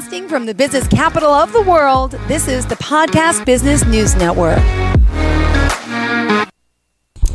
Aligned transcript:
Broadcasting 0.00 0.28
from 0.30 0.46
the 0.46 0.54
business 0.54 0.88
capital 0.88 1.28
of 1.28 1.52
the 1.52 1.60
world, 1.60 2.12
this 2.26 2.48
is 2.48 2.64
the 2.64 2.76
Podcast 2.76 3.44
Business 3.44 3.84
News 3.84 4.16
Network. 4.16 4.56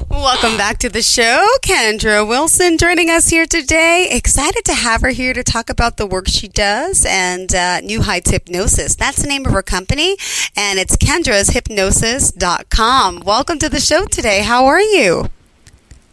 Welcome 0.10 0.57
back 0.57 0.79
to 0.79 0.89
the 0.89 1.04
show. 1.04 1.47
Kendra 1.62 2.28
Wilson 2.28 2.79
joining 2.79 3.12
us 3.12 3.29
here 3.29 3.46
today. 3.46 4.10
Excited 4.12 4.65
to 4.65 4.74
have 4.74 5.01
her 5.01 5.10
here 5.10 5.35
to 5.35 5.43
talk 5.43 5.70
about 5.70 5.97
the 5.97 6.07
work 6.07 6.28
she 6.28 6.47
does 6.47 7.06
and 7.07 7.53
uh, 7.53 7.81
New 7.81 8.01
Heights 8.01 8.31
Hypnosis. 8.31 8.96
That's 8.96 9.21
the 9.21 9.28
name 9.28 9.46
of 9.46 9.52
her 9.52 9.61
company, 9.61 10.17
and 10.57 10.79
it's 10.79 10.97
kendrashypnosis.com. 10.97 13.21
Welcome 13.24 13.60
to 13.60 13.70
the 13.70 13.79
show 13.79 14.06
today. 14.06 14.42
How 14.42 14.66
are 14.66 14.81
you? 14.81 15.29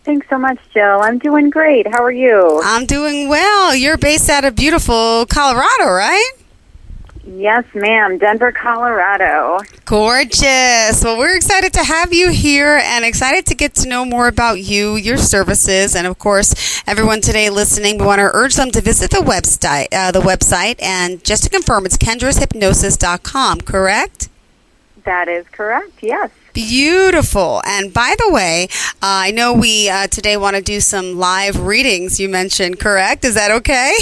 Thanks 0.05 0.27
so 0.29 0.37
much, 0.37 0.59
Jill. 0.75 1.01
I'm 1.01 1.19
doing 1.19 1.49
great. 1.49 1.87
How 1.87 2.05
are 2.05 2.13
you? 2.13 2.61
I'm 2.63 2.85
doing 2.85 3.31
well. 3.31 3.75
You're 3.75 3.97
based 3.97 4.29
out 4.29 4.45
of 4.45 4.55
beautiful 4.55 5.25
Colorado, 5.31 5.91
right? 5.91 6.33
Yes, 7.25 7.65
ma'am. 7.73 8.19
Denver, 8.19 8.51
Colorado. 8.51 9.61
Gorgeous. 9.85 11.05
Well, 11.05 11.17
we're 11.17 11.37
excited 11.37 11.73
to 11.75 11.85
have 11.85 12.13
you 12.13 12.31
here 12.31 12.81
and 12.83 13.05
excited 13.05 13.47
to 13.47 13.55
get 13.55 13.75
to 13.77 13.89
know 13.89 14.05
more 14.05 14.27
about 14.27 14.61
you, 14.61 14.97
your 14.97 15.17
services, 15.17 15.95
and 15.95 16.07
of 16.07 16.19
course, 16.19 16.83
everyone 16.87 17.21
today 17.21 17.49
listening. 17.49 17.99
We 17.99 18.07
want 18.07 18.19
to 18.19 18.31
urge 18.33 18.57
them 18.57 18.73
to 18.73 18.81
visit 18.81 19.13
the 19.13 19.19
website, 19.19 19.87
uh, 19.93 20.11
the 20.11 20.21
website, 20.21 20.83
and 20.83 21.23
just 21.23 21.45
to 21.45 21.51
confirm, 21.51 21.87
it's 21.87 21.97
kendrashypnosis.com, 21.97 23.61
correct? 23.61 24.29
That 25.05 25.29
is 25.29 25.47
correct. 25.53 26.03
Yes. 26.03 26.31
Beautiful. 26.53 27.63
And 27.65 27.93
by 27.93 28.15
the 28.19 28.31
way, 28.31 28.69
uh, 28.71 28.97
I 29.03 29.31
know 29.31 29.53
we 29.53 29.89
uh, 29.89 30.07
today 30.07 30.37
want 30.37 30.57
to 30.57 30.63
do 30.63 30.81
some 30.81 31.19
live 31.19 31.61
readings. 31.61 32.21
You 32.21 32.29
mentioned, 32.29 32.79
correct? 32.79 33.25
Is 33.25 33.35
that 33.35 33.51
okay? 33.51 33.93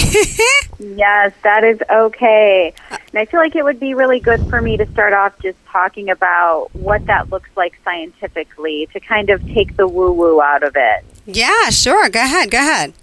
yes, 0.79 1.33
that 1.43 1.63
is 1.63 1.79
okay. 1.89 2.73
And 2.89 3.15
I 3.15 3.25
feel 3.25 3.39
like 3.39 3.55
it 3.55 3.63
would 3.63 3.79
be 3.79 3.93
really 3.93 4.19
good 4.19 4.45
for 4.49 4.61
me 4.61 4.77
to 4.77 4.85
start 4.91 5.13
off 5.13 5.37
just 5.39 5.57
talking 5.65 6.09
about 6.09 6.69
what 6.73 7.05
that 7.05 7.29
looks 7.29 7.49
like 7.55 7.77
scientifically 7.83 8.87
to 8.93 8.99
kind 8.99 9.29
of 9.29 9.45
take 9.53 9.77
the 9.77 9.87
woo 9.87 10.11
woo 10.11 10.41
out 10.41 10.63
of 10.63 10.73
it. 10.75 11.05
Yeah, 11.25 11.69
sure. 11.69 12.09
Go 12.09 12.21
ahead. 12.21 12.51
Go 12.51 12.57
ahead. 12.57 12.93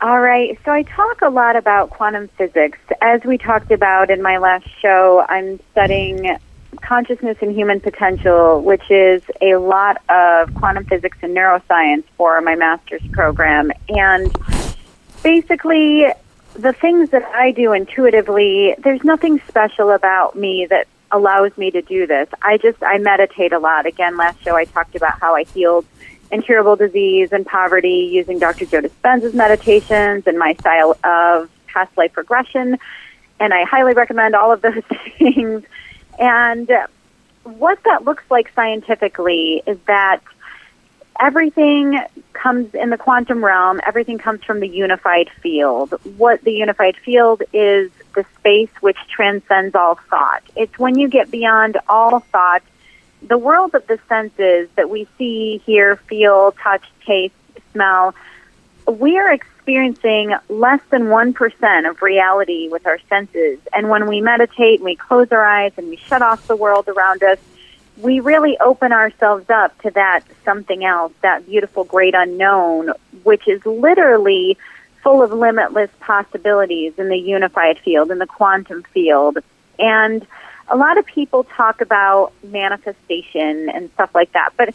All 0.00 0.20
right. 0.20 0.58
So 0.64 0.72
I 0.72 0.82
talk 0.82 1.22
a 1.22 1.30
lot 1.30 1.56
about 1.56 1.90
quantum 1.90 2.28
physics. 2.36 2.78
As 3.00 3.22
we 3.24 3.38
talked 3.38 3.70
about 3.70 4.10
in 4.10 4.20
my 4.20 4.38
last 4.38 4.68
show, 4.80 5.24
I'm 5.28 5.60
studying 5.70 6.36
consciousness 6.80 7.36
and 7.40 7.54
human 7.54 7.80
potential, 7.80 8.62
which 8.62 8.90
is 8.90 9.22
a 9.40 9.56
lot 9.56 10.02
of 10.08 10.54
quantum 10.54 10.84
physics 10.84 11.18
and 11.22 11.36
neuroscience 11.36 12.04
for 12.16 12.40
my 12.40 12.54
master's 12.54 13.02
program. 13.12 13.70
And 13.88 14.34
basically, 15.22 16.06
the 16.54 16.72
things 16.72 17.10
that 17.10 17.24
I 17.24 17.52
do 17.52 17.72
intuitively, 17.72 18.74
there's 18.78 19.04
nothing 19.04 19.40
special 19.48 19.90
about 19.90 20.36
me 20.36 20.66
that 20.66 20.86
allows 21.10 21.56
me 21.58 21.70
to 21.70 21.82
do 21.82 22.06
this. 22.06 22.28
I 22.40 22.56
just, 22.56 22.82
I 22.82 22.98
meditate 22.98 23.52
a 23.52 23.58
lot. 23.58 23.86
Again, 23.86 24.16
last 24.16 24.42
show 24.42 24.56
I 24.56 24.64
talked 24.64 24.96
about 24.96 25.20
how 25.20 25.34
I 25.34 25.44
healed 25.44 25.84
incurable 26.30 26.76
disease 26.76 27.30
and 27.32 27.44
poverty 27.44 28.10
using 28.10 28.38
Dr. 28.38 28.64
Joe 28.64 28.80
Dispenza's 28.80 29.34
meditations 29.34 30.26
and 30.26 30.38
my 30.38 30.54
style 30.54 30.96
of 31.04 31.50
past 31.66 31.96
life 31.98 32.16
regression. 32.16 32.78
And 33.38 33.52
I 33.52 33.64
highly 33.64 33.92
recommend 33.92 34.34
all 34.34 34.50
of 34.50 34.62
those 34.62 34.82
things. 35.18 35.64
And 36.22 36.70
what 37.42 37.82
that 37.82 38.04
looks 38.04 38.22
like 38.30 38.52
scientifically 38.54 39.60
is 39.66 39.76
that 39.88 40.20
everything 41.20 41.98
comes 42.32 42.72
in 42.76 42.90
the 42.90 42.96
quantum 42.96 43.44
realm, 43.44 43.80
everything 43.84 44.18
comes 44.18 44.44
from 44.44 44.60
the 44.60 44.68
unified 44.68 45.28
field. 45.42 45.94
What 46.16 46.44
the 46.44 46.52
unified 46.52 46.96
field 46.96 47.42
is 47.52 47.90
the 48.14 48.24
space 48.38 48.70
which 48.80 48.98
transcends 49.08 49.74
all 49.74 49.96
thought. 49.96 50.44
It's 50.54 50.78
when 50.78 50.96
you 50.96 51.08
get 51.08 51.28
beyond 51.28 51.78
all 51.88 52.20
thought, 52.20 52.62
the 53.20 53.38
world 53.38 53.74
of 53.74 53.84
the 53.88 53.98
senses 54.08 54.68
that 54.76 54.88
we 54.88 55.08
see, 55.18 55.60
hear, 55.66 55.96
feel, 55.96 56.52
touch, 56.52 56.84
taste, 57.04 57.34
smell, 57.72 58.14
we 58.86 59.18
are 59.18 59.32
experiencing 59.62 60.34
less 60.48 60.80
than 60.90 61.04
1% 61.04 61.88
of 61.88 62.02
reality 62.02 62.68
with 62.68 62.84
our 62.84 62.98
senses. 63.08 63.60
And 63.72 63.88
when 63.88 64.08
we 64.08 64.20
meditate 64.20 64.80
and 64.80 64.84
we 64.84 64.96
close 64.96 65.30
our 65.30 65.44
eyes 65.44 65.72
and 65.76 65.88
we 65.88 65.96
shut 65.96 66.20
off 66.20 66.48
the 66.48 66.56
world 66.56 66.88
around 66.88 67.22
us, 67.22 67.38
we 67.96 68.18
really 68.18 68.58
open 68.58 68.90
ourselves 68.90 69.48
up 69.50 69.80
to 69.82 69.90
that 69.92 70.24
something 70.44 70.84
else, 70.84 71.12
that 71.20 71.46
beautiful 71.46 71.84
great 71.84 72.14
unknown, 72.16 72.90
which 73.22 73.46
is 73.46 73.64
literally 73.64 74.58
full 75.00 75.22
of 75.22 75.32
limitless 75.32 75.90
possibilities 76.00 76.94
in 76.98 77.08
the 77.08 77.18
unified 77.18 77.78
field, 77.78 78.10
in 78.10 78.18
the 78.18 78.26
quantum 78.26 78.82
field. 78.92 79.38
And 79.78 80.26
a 80.66 80.76
lot 80.76 80.98
of 80.98 81.06
people 81.06 81.44
talk 81.44 81.80
about 81.80 82.32
manifestation 82.42 83.68
and 83.68 83.90
stuff 83.92 84.12
like 84.12 84.32
that, 84.32 84.50
but 84.56 84.74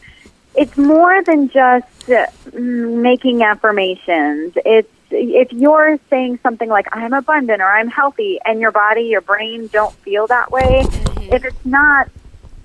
it's 0.58 0.76
more 0.76 1.24
than 1.24 1.50
just 1.50 1.88
mm, 2.08 3.02
making 3.02 3.44
affirmations. 3.44 4.54
It's 4.66 4.92
if 5.10 5.54
you're 5.54 5.98
saying 6.10 6.40
something 6.44 6.68
like 6.68 6.88
I'm 6.92 7.14
abundant 7.14 7.62
or 7.62 7.70
I'm 7.70 7.88
healthy 7.88 8.40
and 8.44 8.60
your 8.60 8.72
body, 8.72 9.04
your 9.04 9.22
brain 9.22 9.68
don't 9.68 9.96
feel 9.98 10.28
that 10.28 10.52
way, 10.52 10.84
mm-hmm. 10.84 11.34
if 11.34 11.46
it's 11.46 11.66
not 11.66 12.10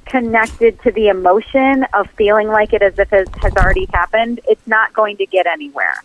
connected 0.07 0.81
to 0.83 0.91
the 0.91 1.09
emotion 1.09 1.87
of 1.95 2.11
feeling 2.13 2.49
like 2.49 2.73
it 2.73 2.83
as 2.83 2.99
if 2.99 3.13
it 3.13 3.29
has 3.37 3.57
already 3.57 3.87
happened, 3.93 4.41
it's 4.49 4.67
not 4.67 4.93
going 4.93 5.17
to 5.19 5.27
get 5.27 5.47
anywhere. 5.47 6.03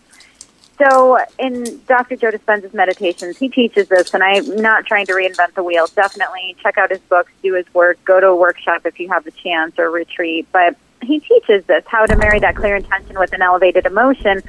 So, 0.78 1.18
in 1.40 1.80
Dr. 1.88 2.14
Joe 2.14 2.30
Dispenza's 2.30 2.72
meditations, 2.72 3.36
he 3.36 3.48
teaches 3.48 3.88
this, 3.88 4.14
and 4.14 4.22
I'm 4.22 4.54
not 4.56 4.86
trying 4.86 5.06
to 5.06 5.12
reinvent 5.12 5.54
the 5.54 5.64
wheel. 5.64 5.88
Definitely 5.88 6.54
check 6.62 6.78
out 6.78 6.90
his 6.90 7.00
books, 7.00 7.32
do 7.42 7.54
his 7.54 7.66
work, 7.74 7.98
go 8.04 8.20
to 8.20 8.28
a 8.28 8.36
workshop 8.36 8.82
if 8.86 9.00
you 9.00 9.08
have 9.08 9.24
the 9.24 9.32
chance 9.32 9.76
or 9.76 9.90
retreat. 9.90 10.46
But 10.52 10.76
he 11.02 11.20
teaches 11.20 11.64
this 11.66 11.84
how 11.86 12.06
to 12.06 12.16
marry 12.16 12.40
that 12.40 12.56
clear 12.56 12.76
intention 12.76 13.18
with 13.18 13.32
an 13.32 13.42
elevated 13.42 13.86
emotion. 13.86 14.42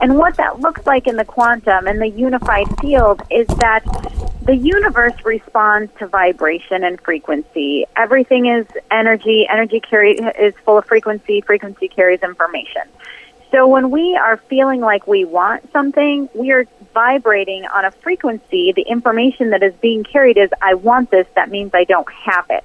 And 0.00 0.16
what 0.16 0.36
that 0.36 0.60
looks 0.60 0.86
like 0.86 1.06
in 1.06 1.16
the 1.16 1.24
quantum 1.24 1.86
and 1.86 2.00
the 2.00 2.08
unified 2.08 2.66
field 2.80 3.22
is 3.30 3.46
that 3.58 3.82
the 4.42 4.54
universe 4.54 5.14
responds 5.24 5.90
to 5.98 6.06
vibration 6.06 6.84
and 6.84 7.00
frequency. 7.00 7.84
Everything 7.96 8.46
is 8.46 8.66
energy. 8.90 9.46
Energy 9.50 9.80
carry, 9.80 10.12
is 10.14 10.54
full 10.64 10.78
of 10.78 10.84
frequency. 10.84 11.40
Frequency 11.40 11.88
carries 11.88 12.22
information. 12.22 12.82
So 13.50 13.66
when 13.66 13.90
we 13.90 14.16
are 14.16 14.36
feeling 14.36 14.80
like 14.80 15.06
we 15.06 15.24
want 15.24 15.70
something, 15.72 16.28
we 16.34 16.50
are 16.52 16.66
vibrating 16.92 17.64
on 17.66 17.84
a 17.84 17.90
frequency. 17.90 18.72
The 18.72 18.82
information 18.82 19.50
that 19.50 19.62
is 19.62 19.74
being 19.80 20.04
carried 20.04 20.36
is, 20.36 20.50
I 20.60 20.74
want 20.74 21.10
this. 21.10 21.26
That 21.34 21.50
means 21.50 21.72
I 21.72 21.84
don't 21.84 22.10
have 22.12 22.46
it. 22.50 22.64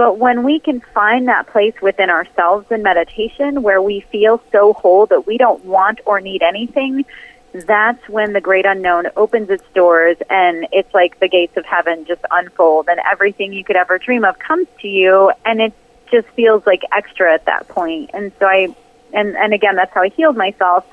But 0.00 0.16
when 0.16 0.44
we 0.44 0.60
can 0.60 0.80
find 0.80 1.28
that 1.28 1.48
place 1.48 1.74
within 1.82 2.08
ourselves 2.08 2.64
in 2.70 2.82
meditation 2.82 3.60
where 3.60 3.82
we 3.82 4.00
feel 4.00 4.42
so 4.50 4.72
whole 4.72 5.04
that 5.04 5.26
we 5.26 5.36
don't 5.36 5.62
want 5.66 6.00
or 6.06 6.22
need 6.22 6.40
anything, 6.42 7.04
that's 7.52 8.08
when 8.08 8.32
the 8.32 8.40
great 8.40 8.64
unknown 8.64 9.08
opens 9.14 9.50
its 9.50 9.62
doors 9.74 10.16
and 10.30 10.66
it's 10.72 10.94
like 10.94 11.20
the 11.20 11.28
gates 11.28 11.54
of 11.58 11.66
heaven 11.66 12.06
just 12.06 12.22
unfold 12.30 12.88
and 12.88 12.98
everything 13.12 13.52
you 13.52 13.62
could 13.62 13.76
ever 13.76 13.98
dream 13.98 14.24
of 14.24 14.38
comes 14.38 14.68
to 14.80 14.88
you 14.88 15.32
and 15.44 15.60
it 15.60 15.74
just 16.10 16.28
feels 16.28 16.64
like 16.64 16.80
extra 16.96 17.34
at 17.34 17.44
that 17.44 17.68
point. 17.68 18.08
And 18.14 18.32
so 18.38 18.46
I 18.46 18.74
and 19.12 19.36
and 19.36 19.52
again 19.52 19.76
that's 19.76 19.92
how 19.92 20.00
I 20.00 20.08
healed 20.08 20.34
myself. 20.34 20.86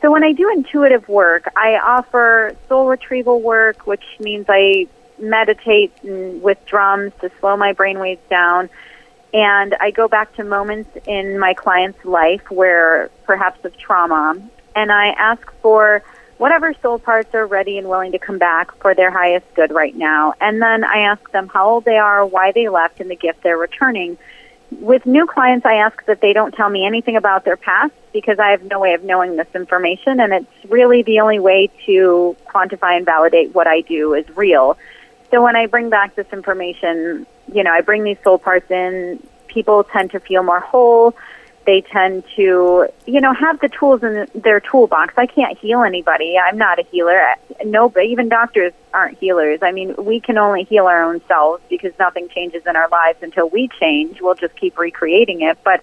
So 0.00 0.12
when 0.12 0.22
I 0.22 0.30
do 0.30 0.48
intuitive 0.52 1.08
work, 1.08 1.50
I 1.56 1.76
offer 1.78 2.54
soul 2.68 2.86
retrieval 2.86 3.42
work, 3.42 3.84
which 3.88 4.04
means 4.20 4.46
I 4.48 4.86
meditate 5.18 5.92
with 6.02 6.58
drums 6.66 7.12
to 7.20 7.30
slow 7.40 7.56
my 7.56 7.72
brain 7.72 7.98
waves 7.98 8.22
down. 8.28 8.68
And 9.32 9.74
I 9.80 9.90
go 9.90 10.06
back 10.06 10.34
to 10.36 10.44
moments 10.44 10.90
in 11.06 11.38
my 11.38 11.54
client's 11.54 12.04
life 12.04 12.50
where 12.50 13.10
perhaps 13.24 13.64
of 13.64 13.76
trauma, 13.76 14.36
and 14.76 14.92
I 14.92 15.08
ask 15.08 15.52
for 15.60 16.02
whatever 16.38 16.74
soul 16.82 16.98
parts 16.98 17.34
are 17.34 17.46
ready 17.46 17.78
and 17.78 17.88
willing 17.88 18.12
to 18.12 18.18
come 18.18 18.38
back 18.38 18.76
for 18.78 18.94
their 18.94 19.10
highest 19.10 19.46
good 19.54 19.72
right 19.72 19.94
now. 19.94 20.34
And 20.40 20.60
then 20.60 20.84
I 20.84 20.98
ask 20.98 21.30
them 21.32 21.48
how 21.48 21.68
old 21.68 21.84
they 21.84 21.96
are, 21.96 22.24
why 22.26 22.52
they 22.52 22.68
left, 22.68 23.00
and 23.00 23.10
the 23.10 23.16
gift 23.16 23.42
they're 23.42 23.58
returning. 23.58 24.18
With 24.70 25.06
new 25.06 25.26
clients, 25.26 25.64
I 25.66 25.74
ask 25.74 26.04
that 26.06 26.20
they 26.20 26.32
don't 26.32 26.52
tell 26.52 26.68
me 26.68 26.86
anything 26.86 27.16
about 27.16 27.44
their 27.44 27.56
past 27.56 27.92
because 28.12 28.38
I 28.38 28.50
have 28.50 28.62
no 28.64 28.80
way 28.80 28.94
of 28.94 29.04
knowing 29.04 29.36
this 29.36 29.46
information, 29.54 30.20
and 30.20 30.32
it's 30.32 30.70
really 30.70 31.02
the 31.02 31.20
only 31.20 31.38
way 31.38 31.70
to 31.86 32.36
quantify 32.46 32.96
and 32.96 33.04
validate 33.04 33.54
what 33.54 33.66
I 33.66 33.82
do 33.82 34.14
is 34.14 34.28
real. 34.36 34.76
So 35.34 35.42
when 35.42 35.56
I 35.56 35.66
bring 35.66 35.90
back 35.90 36.14
this 36.14 36.28
information, 36.32 37.26
you 37.52 37.64
know, 37.64 37.72
I 37.72 37.80
bring 37.80 38.04
these 38.04 38.18
soul 38.22 38.38
parts 38.38 38.70
in, 38.70 39.20
people 39.48 39.82
tend 39.82 40.12
to 40.12 40.20
feel 40.20 40.44
more 40.44 40.60
whole. 40.60 41.12
They 41.66 41.80
tend 41.80 42.22
to, 42.36 42.86
you 43.04 43.20
know, 43.20 43.34
have 43.34 43.58
the 43.58 43.68
tools 43.68 44.04
in 44.04 44.28
their 44.32 44.60
toolbox. 44.60 45.14
I 45.16 45.26
can't 45.26 45.58
heal 45.58 45.82
anybody. 45.82 46.38
I'm 46.38 46.56
not 46.56 46.78
a 46.78 46.84
healer. 46.84 47.20
No, 47.64 47.92
even 48.00 48.28
doctors 48.28 48.72
aren't 48.92 49.18
healers. 49.18 49.58
I 49.60 49.72
mean, 49.72 49.96
we 49.98 50.20
can 50.20 50.38
only 50.38 50.62
heal 50.62 50.86
our 50.86 51.02
own 51.02 51.20
selves 51.26 51.64
because 51.68 51.92
nothing 51.98 52.28
changes 52.28 52.62
in 52.64 52.76
our 52.76 52.88
lives 52.88 53.18
until 53.20 53.48
we 53.48 53.68
change. 53.80 54.20
We'll 54.20 54.36
just 54.36 54.54
keep 54.54 54.78
recreating 54.78 55.40
it. 55.40 55.58
But 55.64 55.82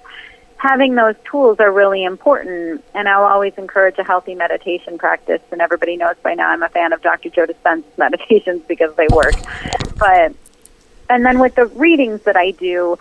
having 0.62 0.94
those 0.94 1.16
tools 1.24 1.60
are 1.60 1.72
really 1.72 2.04
important. 2.04 2.84
And 2.94 3.10
I'll 3.10 3.24
always 3.24 3.54
encourage 3.58 3.98
a 3.98 4.04
healthy 4.04 4.36
meditation 4.36 5.00
practice. 5.00 5.42
And 5.52 5.60
everybody 5.60 5.98
knows 5.98 6.16
by 6.22 6.36
now 6.36 6.50
I'm 6.50 6.62
a 6.62 6.70
fan 6.70 6.94
of 6.94 7.02
Dr. 7.02 7.30
Joe 7.30 7.48
Dispenza's 7.48 7.86
meditations 7.98 8.62
because 8.68 8.96
they 8.96 9.08
work. 9.12 9.34
But 9.98 10.36
and 11.10 11.26
then 11.26 11.40
with 11.40 11.56
the 11.56 11.66
readings 11.66 12.22
that 12.22 12.38
I 12.38 12.52
do, 12.52 12.98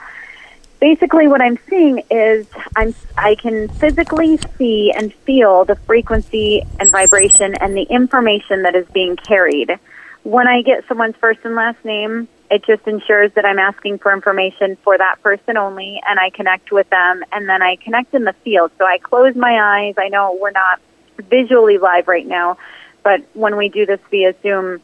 basically 0.81 1.29
what 1.29 1.43
I'm 1.43 1.59
seeing 1.69 2.03
is 2.11 2.47
I'm 2.77 2.95
I 3.19 3.35
can 3.35 3.69
physically 3.69 4.39
see 4.57 4.91
and 4.97 5.13
feel 5.13 5.67
the 5.67 5.77
frequency 5.77 6.63
and 6.79 6.91
vibration 6.91 7.55
and 7.57 7.77
the 7.77 7.83
information 7.83 8.63
that 8.63 8.75
is 8.75 8.87
being 8.89 9.17
carried. 9.17 9.79
When 10.23 10.47
I 10.47 10.63
get 10.63 10.87
someone's 10.87 11.17
first 11.17 11.41
and 11.45 11.55
last 11.55 11.83
name, 11.85 12.29
it 12.51 12.65
just 12.65 12.87
ensures 12.87 13.33
that 13.35 13.45
I'm 13.45 13.59
asking 13.59 13.99
for 13.99 14.13
information 14.13 14.77
for 14.83 14.99
that 14.99 15.23
person 15.23 15.57
only 15.57 16.01
and 16.07 16.19
I 16.19 16.31
connect 16.31 16.73
with 16.73 16.91
them 16.91 17.23
and 17.33 17.49
then 17.49 17.63
I 17.63 17.77
connect 17.77 18.13
in 18.13 18.25
the 18.25 18.35
field. 18.45 18.73
So 18.77 18.85
I 18.85 18.99
close 18.99 19.35
my 19.37 19.59
eyes. 19.61 19.95
I 19.97 20.09
know 20.09 20.37
we're 20.41 20.51
not 20.51 20.81
visually 21.29 21.79
live 21.79 22.09
right 22.09 22.27
now, 22.27 22.59
but 23.03 23.23
when 23.35 23.57
we 23.57 23.69
do 23.69 23.87
this 23.87 24.01
via 24.11 24.35
Zoom, 24.43 24.81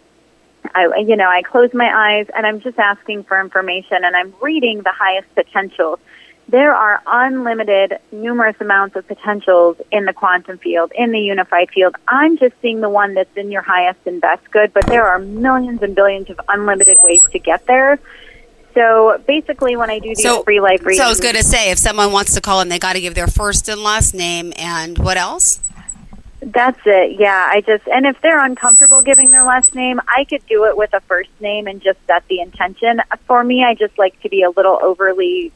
I, 0.74 0.96
you 0.98 1.16
know, 1.16 1.28
I 1.28 1.42
close 1.42 1.72
my 1.74 1.90
eyes 1.92 2.26
and 2.34 2.46
I'm 2.46 2.60
just 2.60 2.78
asking 2.78 3.24
for 3.24 3.40
information 3.40 4.04
and 4.04 4.16
I'm 4.16 4.32
reading 4.40 4.82
the 4.82 4.92
highest 4.92 5.34
potential. 5.34 5.98
There 6.48 6.72
are 6.72 7.02
unlimited, 7.06 7.98
numerous 8.12 8.54
amounts 8.60 8.94
of 8.94 9.06
potentials 9.08 9.78
in 9.90 10.04
the 10.04 10.12
quantum 10.12 10.58
field, 10.58 10.92
in 10.94 11.10
the 11.10 11.18
unified 11.18 11.70
field. 11.70 11.96
I'm 12.06 12.38
just 12.38 12.54
seeing 12.62 12.80
the 12.80 12.88
one 12.88 13.14
that's 13.14 13.36
in 13.36 13.50
your 13.50 13.62
highest 13.62 13.98
and 14.06 14.20
best 14.20 14.48
good, 14.52 14.72
but 14.72 14.86
there 14.86 15.06
are 15.06 15.18
millions 15.18 15.82
and 15.82 15.96
billions 15.96 16.30
of 16.30 16.40
unlimited 16.48 16.98
ways 17.02 17.20
to 17.32 17.40
get 17.40 17.66
there. 17.66 17.98
So 18.74 19.20
basically, 19.26 19.74
when 19.74 19.90
I 19.90 19.98
do 19.98 20.10
these 20.10 20.22
So- 20.22 20.42
free 20.44 20.60
life 20.60 20.80
readings, 20.82 20.98
So 20.98 21.04
I 21.04 21.08
was 21.08 21.18
going 21.18 21.34
to 21.34 21.42
say, 21.42 21.70
if 21.72 21.78
someone 21.78 22.12
wants 22.12 22.34
to 22.34 22.40
call 22.40 22.60
in, 22.60 22.68
they 22.68 22.78
got 22.78 22.92
to 22.92 23.00
give 23.00 23.14
their 23.14 23.26
first 23.26 23.68
and 23.68 23.82
last 23.82 24.14
name 24.14 24.52
and 24.56 24.98
what 24.98 25.16
else? 25.16 25.60
That's 26.40 26.78
it. 26.86 27.18
Yeah, 27.18 27.48
I 27.50 27.60
just 27.62 27.88
and 27.88 28.06
if 28.06 28.20
they're 28.20 28.44
uncomfortable 28.44 29.02
giving 29.02 29.32
their 29.32 29.42
last 29.42 29.74
name, 29.74 30.00
I 30.06 30.24
could 30.24 30.46
do 30.46 30.66
it 30.66 30.76
with 30.76 30.92
a 30.92 31.00
first 31.00 31.30
name 31.40 31.66
and 31.66 31.82
just 31.82 31.98
set 32.06 32.22
the 32.28 32.40
intention. 32.40 33.02
For 33.26 33.42
me, 33.42 33.64
I 33.64 33.74
just 33.74 33.98
like 33.98 34.20
to 34.20 34.28
be 34.28 34.42
a 34.42 34.50
little 34.50 34.78
overly 34.80 35.50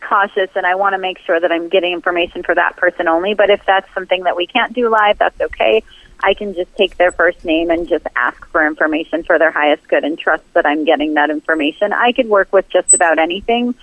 cautious 0.00 0.50
and 0.54 0.64
I 0.64 0.74
want 0.76 0.94
to 0.94 0.98
make 0.98 1.18
sure 1.18 1.38
that 1.38 1.50
I'm 1.50 1.68
getting 1.68 1.92
information 1.92 2.42
for 2.42 2.54
that 2.54 2.76
person 2.76 3.08
only. 3.08 3.34
But 3.34 3.50
if 3.50 3.64
that's 3.66 3.92
something 3.92 4.24
that 4.24 4.36
we 4.36 4.46
can't 4.46 4.72
do 4.72 4.88
live, 4.88 5.18
that's 5.18 5.40
okay. 5.40 5.82
I 6.20 6.34
can 6.34 6.54
just 6.54 6.74
take 6.76 6.96
their 6.96 7.12
first 7.12 7.44
name 7.44 7.70
and 7.70 7.88
just 7.88 8.06
ask 8.16 8.44
for 8.48 8.66
information 8.66 9.22
for 9.22 9.38
their 9.38 9.50
highest 9.50 9.86
good 9.88 10.04
and 10.04 10.18
trust 10.18 10.42
that 10.54 10.66
I'm 10.66 10.84
getting 10.84 11.14
that 11.14 11.30
information. 11.30 11.92
I 11.92 12.12
could 12.12 12.28
work 12.28 12.52
with 12.52 12.68
just 12.68 12.92
about 12.92 13.18
anything. 13.18 13.74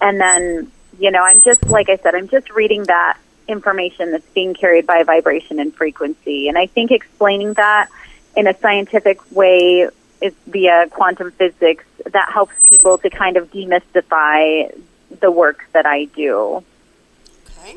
And 0.00 0.20
then, 0.20 0.72
you 0.98 1.10
know, 1.10 1.22
I'm 1.22 1.40
just, 1.40 1.64
like 1.66 1.88
I 1.88 1.96
said, 1.96 2.14
I'm 2.14 2.28
just 2.28 2.50
reading 2.50 2.84
that 2.84 3.18
information 3.46 4.12
that's 4.12 4.28
being 4.30 4.54
carried 4.54 4.86
by 4.86 5.02
vibration 5.04 5.58
and 5.60 5.74
frequency. 5.74 6.48
And 6.48 6.58
I 6.58 6.66
think 6.66 6.90
explaining 6.90 7.54
that 7.54 7.88
in 8.36 8.46
a 8.46 8.58
scientific 8.58 9.18
way 9.32 9.88
is 10.20 10.34
via 10.46 10.88
quantum 10.90 11.30
physics 11.32 11.84
that 12.12 12.30
helps 12.32 12.54
people 12.68 12.98
to 12.98 13.10
kind 13.10 13.36
of 13.36 13.50
demystify 13.52 14.70
the 15.20 15.30
work 15.30 15.66
that 15.72 15.86
I 15.86 16.04
do. 16.04 16.62
Okay. 17.58 17.76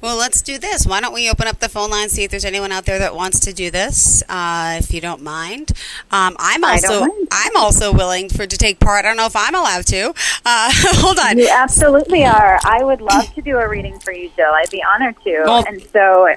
Well, 0.00 0.16
let's 0.16 0.42
do 0.42 0.58
this. 0.58 0.86
Why 0.86 1.00
don't 1.00 1.14
we 1.14 1.30
open 1.30 1.46
up 1.46 1.60
the 1.60 1.68
phone 1.68 1.90
line, 1.90 2.08
see 2.08 2.24
if 2.24 2.30
there's 2.30 2.44
anyone 2.44 2.70
out 2.72 2.84
there 2.84 2.98
that 2.98 3.14
wants 3.14 3.40
to 3.40 3.52
do 3.52 3.70
this, 3.70 4.22
uh, 4.28 4.76
if 4.78 4.92
you 4.92 5.00
don't 5.00 5.22
mind. 5.22 5.72
Um, 6.10 6.36
I'm 6.38 6.64
also 6.64 7.00
mind. 7.00 7.28
I'm 7.30 7.56
also 7.56 7.92
willing 7.92 8.28
for 8.28 8.46
to 8.46 8.56
take 8.56 8.78
part. 8.78 9.04
I 9.04 9.08
don't 9.08 9.16
know 9.16 9.26
if 9.26 9.36
I'm 9.36 9.54
allowed 9.54 9.86
to. 9.86 10.12
Uh, 10.44 10.70
hold 10.74 11.18
on. 11.18 11.38
You 11.38 11.48
absolutely 11.50 12.24
are. 12.24 12.58
I 12.64 12.84
would 12.84 13.00
love 13.00 13.32
to 13.34 13.42
do 13.42 13.56
a 13.58 13.68
reading 13.68 13.98
for 13.98 14.12
you, 14.12 14.30
Jill. 14.36 14.50
I'd 14.54 14.70
be 14.70 14.82
honored 14.82 15.16
to. 15.24 15.42
Well- 15.44 15.64
and 15.66 15.82
so, 15.92 16.34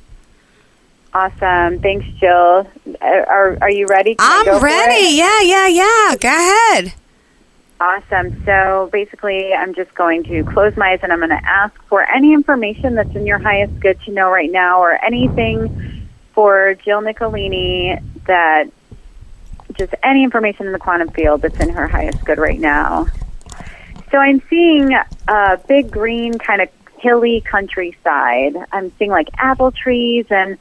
Awesome. 1.13 1.81
Thanks, 1.81 2.07
Jill. 2.21 2.69
Uh, 2.87 2.93
are, 3.03 3.59
are 3.63 3.71
you 3.71 3.89
ready? 3.89 4.15
Can 4.15 4.49
I'm 4.49 4.63
ready. 4.63 5.17
Yeah, 5.17 5.41
yeah, 5.41 5.67
yeah. 5.67 6.15
Go 6.21 6.29
ahead. 6.29 6.95
Awesome. 7.81 8.45
So 8.45 8.91
basically, 8.93 9.55
I'm 9.55 9.75
just 9.75 9.95
going 9.95 10.23
to 10.25 10.45
close 10.45 10.77
my 10.77 10.91
eyes 10.91 11.01
and 11.03 11.11
I'm 11.11 11.21
going 11.21 11.31
to 11.31 11.49
ask 11.49 11.75
for 11.85 12.03
any 12.03 12.35
information 12.35 12.95
that's 12.95 13.17
in 13.17 13.27
your 13.27 13.39
highest 13.39 13.81
good 13.81 13.99
to 14.03 14.13
know 14.13 14.31
right 14.31 14.51
now 14.51 14.83
or 14.83 15.03
anything 15.03 16.07
for 16.35 16.75
Jill 16.85 17.01
Nicolini 17.01 17.99
that 18.27 18.65
just 19.79 19.95
any 20.03 20.25
information 20.25 20.67
in 20.67 20.73
the 20.73 20.79
quantum 20.79 21.09
field 21.09 21.41
that's 21.41 21.59
in 21.59 21.71
her 21.71 21.89
highest 21.89 22.23
good 22.27 22.39
right 22.39 22.61
now. 22.61 23.07
So 24.11 24.19
I'm 24.19 24.43
seeing 24.51 24.95
a 25.29 25.59
big 25.67 25.91
green 25.91 26.39
kind 26.39 26.61
of 26.61 26.69
hilly 26.99 27.41
countryside. 27.41 28.57
I'm 28.73 28.93
seeing 28.99 29.11
like 29.11 29.29
apple 29.39 29.73
trees 29.73 30.27
and 30.29 30.59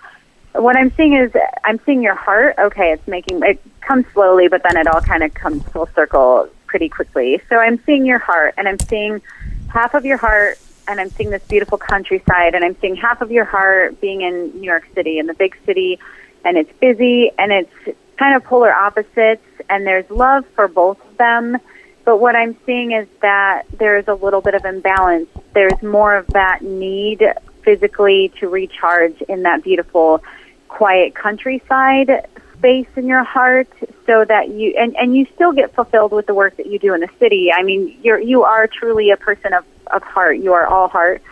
what 0.54 0.78
I'm 0.78 0.92
seeing 0.96 1.16
is 1.16 1.34
I'm 1.66 1.82
seeing 1.86 2.02
your 2.02 2.16
heart. 2.16 2.56
Okay, 2.58 2.94
it's 2.94 3.06
making 3.10 3.44
it 3.44 3.62
comes 3.82 4.06
slowly, 4.14 4.48
but 4.48 4.64
then 4.64 4.78
it 4.78 4.88
all 4.88 5.02
kind 5.02 5.24
of 5.24 5.34
comes 5.34 5.64
full 5.64 5.90
circle 5.96 6.50
pretty 6.70 6.88
quickly. 6.88 7.42
So 7.50 7.58
I'm 7.58 7.84
seeing 7.84 8.06
your 8.06 8.20
heart, 8.20 8.54
and 8.56 8.68
I'm 8.68 8.80
seeing 8.80 9.22
half 9.70 9.96
of 9.96 10.06
your 10.06 10.18
heart, 10.18 10.60
and 10.88 11.02
I'm 11.02 11.10
seeing 11.10 11.32
this 11.32 11.44
beautiful 11.44 11.80
countryside, 11.80 12.54
and 12.54 12.64
I'm 12.64 12.78
seeing 12.80 12.96
half 12.96 13.22
of 13.22 13.32
your 13.32 13.46
heart 13.46 14.00
being 14.00 14.22
in 14.22 14.52
New 14.60 14.66
York 14.66 14.88
City, 14.94 15.18
in 15.18 15.26
the 15.26 15.34
big 15.34 15.58
city, 15.66 16.00
and 16.46 16.58
it's 16.58 16.72
busy, 16.80 17.32
and 17.40 17.52
it's 17.52 17.74
kind 18.18 18.36
of 18.36 18.44
polar 18.44 18.72
opposites, 18.72 19.44
and 19.68 19.86
there's 19.86 20.10
love 20.12 20.46
for 20.56 20.68
both 20.68 21.04
of 21.10 21.18
them. 21.18 21.58
But 22.06 22.18
what 22.18 22.36
I'm 22.36 22.56
seeing 22.66 22.92
is 22.92 23.08
that 23.22 23.64
there's 23.78 24.08
a 24.08 24.14
little 24.14 24.42
bit 24.42 24.54
of 24.54 24.64
imbalance. 24.64 25.30
There's 25.54 25.82
more 25.82 26.16
of 26.16 26.28
that 26.28 26.62
need 26.62 27.24
physically 27.64 28.32
to 28.40 28.48
recharge 28.48 29.20
in 29.24 29.44
that 29.44 29.64
beautiful, 29.64 30.24
quiet 30.68 31.16
countryside 31.16 32.28
space 32.60 32.88
in 32.96 33.08
your 33.08 33.24
heart 33.24 33.70
so 34.06 34.26
that 34.26 34.50
you 34.50 34.76
and, 34.78 34.96
and 34.98 35.16
you 35.16 35.26
still 35.34 35.52
get 35.52 35.74
fulfilled 35.74 36.12
with 36.12 36.28
the 36.28 36.34
work 36.34 36.58
that 36.58 36.68
you 36.68 36.78
do 36.78 36.94
in 36.94 37.00
the 37.00 37.10
city. 37.18 37.52
I 37.52 37.64
mean, 37.64 37.98
you're 38.04 38.20
you 38.20 38.44
are 38.44 38.68
truly 38.68 39.10
a 39.10 39.18
person 39.18 39.54
of, 39.54 39.66
of 39.88 40.04
heart. 40.04 40.38
You 40.38 40.54
are 40.54 40.68
all 40.68 40.88
heart. 40.88 41.24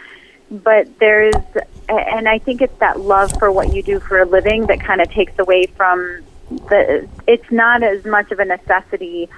But 0.49 0.97
there's 0.99 1.35
and 1.89 2.27
I 2.27 2.39
think 2.39 2.61
it's 2.61 2.77
that 2.79 2.99
love 2.99 3.31
for 3.37 3.51
what 3.51 3.73
you 3.73 3.83
do 3.83 3.99
for 3.99 4.19
a 4.19 4.25
living 4.25 4.67
that 4.67 4.79
kind 4.79 5.01
of 5.01 5.11
takes 5.11 5.37
away 5.37 5.67
from 5.67 6.23
the 6.49 7.07
it's 7.27 7.51
not 7.51 7.83
as 7.83 8.05
much 8.05 8.31
of 8.31 8.39
a 8.39 8.45
necessity 8.45 9.29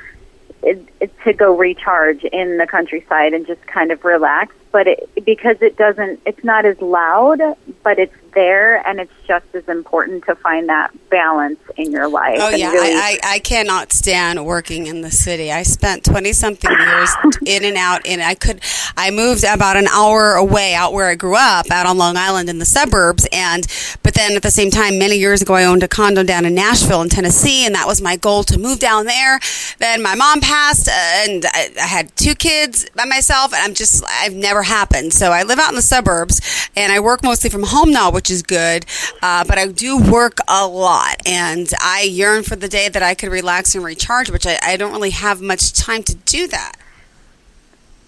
it, 0.62 0.88
it, 1.00 1.12
to 1.24 1.34
go 1.34 1.56
recharge 1.58 2.24
in 2.24 2.58
the 2.58 2.68
countryside 2.68 3.34
and 3.34 3.48
just 3.48 3.66
kind 3.66 3.92
of 3.92 4.04
relax. 4.04 4.54
But 4.72 4.88
it, 4.88 5.10
because 5.26 5.58
it 5.62 5.78
doesn't, 5.78 6.22
it's 6.26 6.44
not 6.44 6.64
as 6.66 6.80
loud, 6.80 7.40
but 7.84 7.98
it's 7.98 8.14
there, 8.36 8.88
and 8.88 9.00
it's 9.00 9.12
just 9.28 9.46
as 9.56 9.68
important 9.68 10.24
to 10.26 10.36
find 10.36 10.70
that 10.70 10.92
balance 11.10 11.60
in 11.78 11.92
your 11.92 12.08
life. 12.08 12.38
Oh 12.40 12.50
yeah, 12.50 12.72
really- 12.72 12.94
I, 12.94 13.18
I, 13.24 13.34
I 13.36 13.40
cannot 13.40 13.92
stand 13.92 14.46
working 14.46 14.86
in 14.86 15.02
the 15.02 15.10
city. 15.10 15.52
I 15.52 15.64
spent 15.64 16.04
twenty 16.04 16.34
something 16.34 16.70
years 16.70 17.10
in 17.48 17.66
and 17.66 17.78
out, 17.78 18.06
and 18.06 18.22
I 18.22 18.36
could. 18.36 18.62
I 18.96 19.10
moved 19.10 19.44
about 19.44 19.76
an 19.78 19.88
hour 19.88 20.34
away, 20.36 20.76
out 20.76 20.94
where 20.94 21.08
I 21.10 21.16
grew 21.16 21.36
up, 21.36 21.72
out 21.72 21.88
on 21.88 21.98
Long 21.98 22.16
Island 22.18 22.48
in 22.50 22.60
the 22.60 22.66
suburbs, 22.66 23.28
and 23.32 23.66
but 24.04 24.14
then 24.14 24.36
at 24.36 24.44
the 24.44 24.52
same 24.52 24.70
time, 24.70 25.00
many 25.00 25.16
years 25.16 25.42
ago, 25.42 25.56
I 25.56 25.64
owned 25.66 25.82
a 25.82 25.88
condo 25.88 26.22
down 26.24 26.46
in 26.46 26.54
Nashville, 26.54 27.02
in 27.02 27.10
Tennessee, 27.10 27.66
and 27.66 27.74
that 27.74 27.88
was 27.88 28.02
my 28.02 28.16
goal 28.18 28.44
to 28.44 28.60
move 28.60 28.80
down 28.80 29.06
there. 29.06 29.40
Then 29.80 30.04
my 30.04 30.14
mom 30.14 30.42
passed, 30.42 30.88
uh, 30.88 30.92
and 30.92 31.46
I, 31.54 31.72
I 31.82 31.88
had 31.88 32.16
two 32.16 32.36
kids 32.36 32.88
by 32.96 33.06
myself, 33.06 33.54
and 33.54 33.64
I'm 33.64 33.74
just 33.74 34.04
I've 34.06 34.36
never 34.36 34.59
happened. 34.64 35.14
So 35.14 35.32
I 35.32 35.44
live 35.44 35.60
out 35.60 35.70
in 35.70 35.76
the 35.76 35.82
suburbs, 35.82 36.70
and 36.76 36.92
I 36.92 37.00
work 37.00 37.24
mostly 37.24 37.50
from 37.50 37.64
home 37.64 37.92
now, 37.92 38.12
which 38.12 38.30
is 38.30 38.42
good. 38.42 38.86
Uh, 39.22 39.44
but 39.44 39.58
I 39.58 39.68
do 39.68 39.98
work 39.98 40.38
a 40.48 40.68
lot, 40.68 41.22
and 41.26 41.72
I 41.82 42.04
yearn 42.04 42.44
for 42.44 42.56
the 42.56 42.68
day 42.68 42.90
that 42.90 43.04
I 43.04 43.14
could 43.16 43.32
relax 43.32 43.76
and 43.76 43.84
recharge, 43.84 44.30
which 44.30 44.46
I, 44.46 44.58
I 44.64 44.78
don't 44.78 44.92
really 44.92 45.12
have 45.12 45.42
much 45.42 45.74
time 45.74 46.04
to 46.04 46.16
do 46.16 46.48
that. 46.48 46.74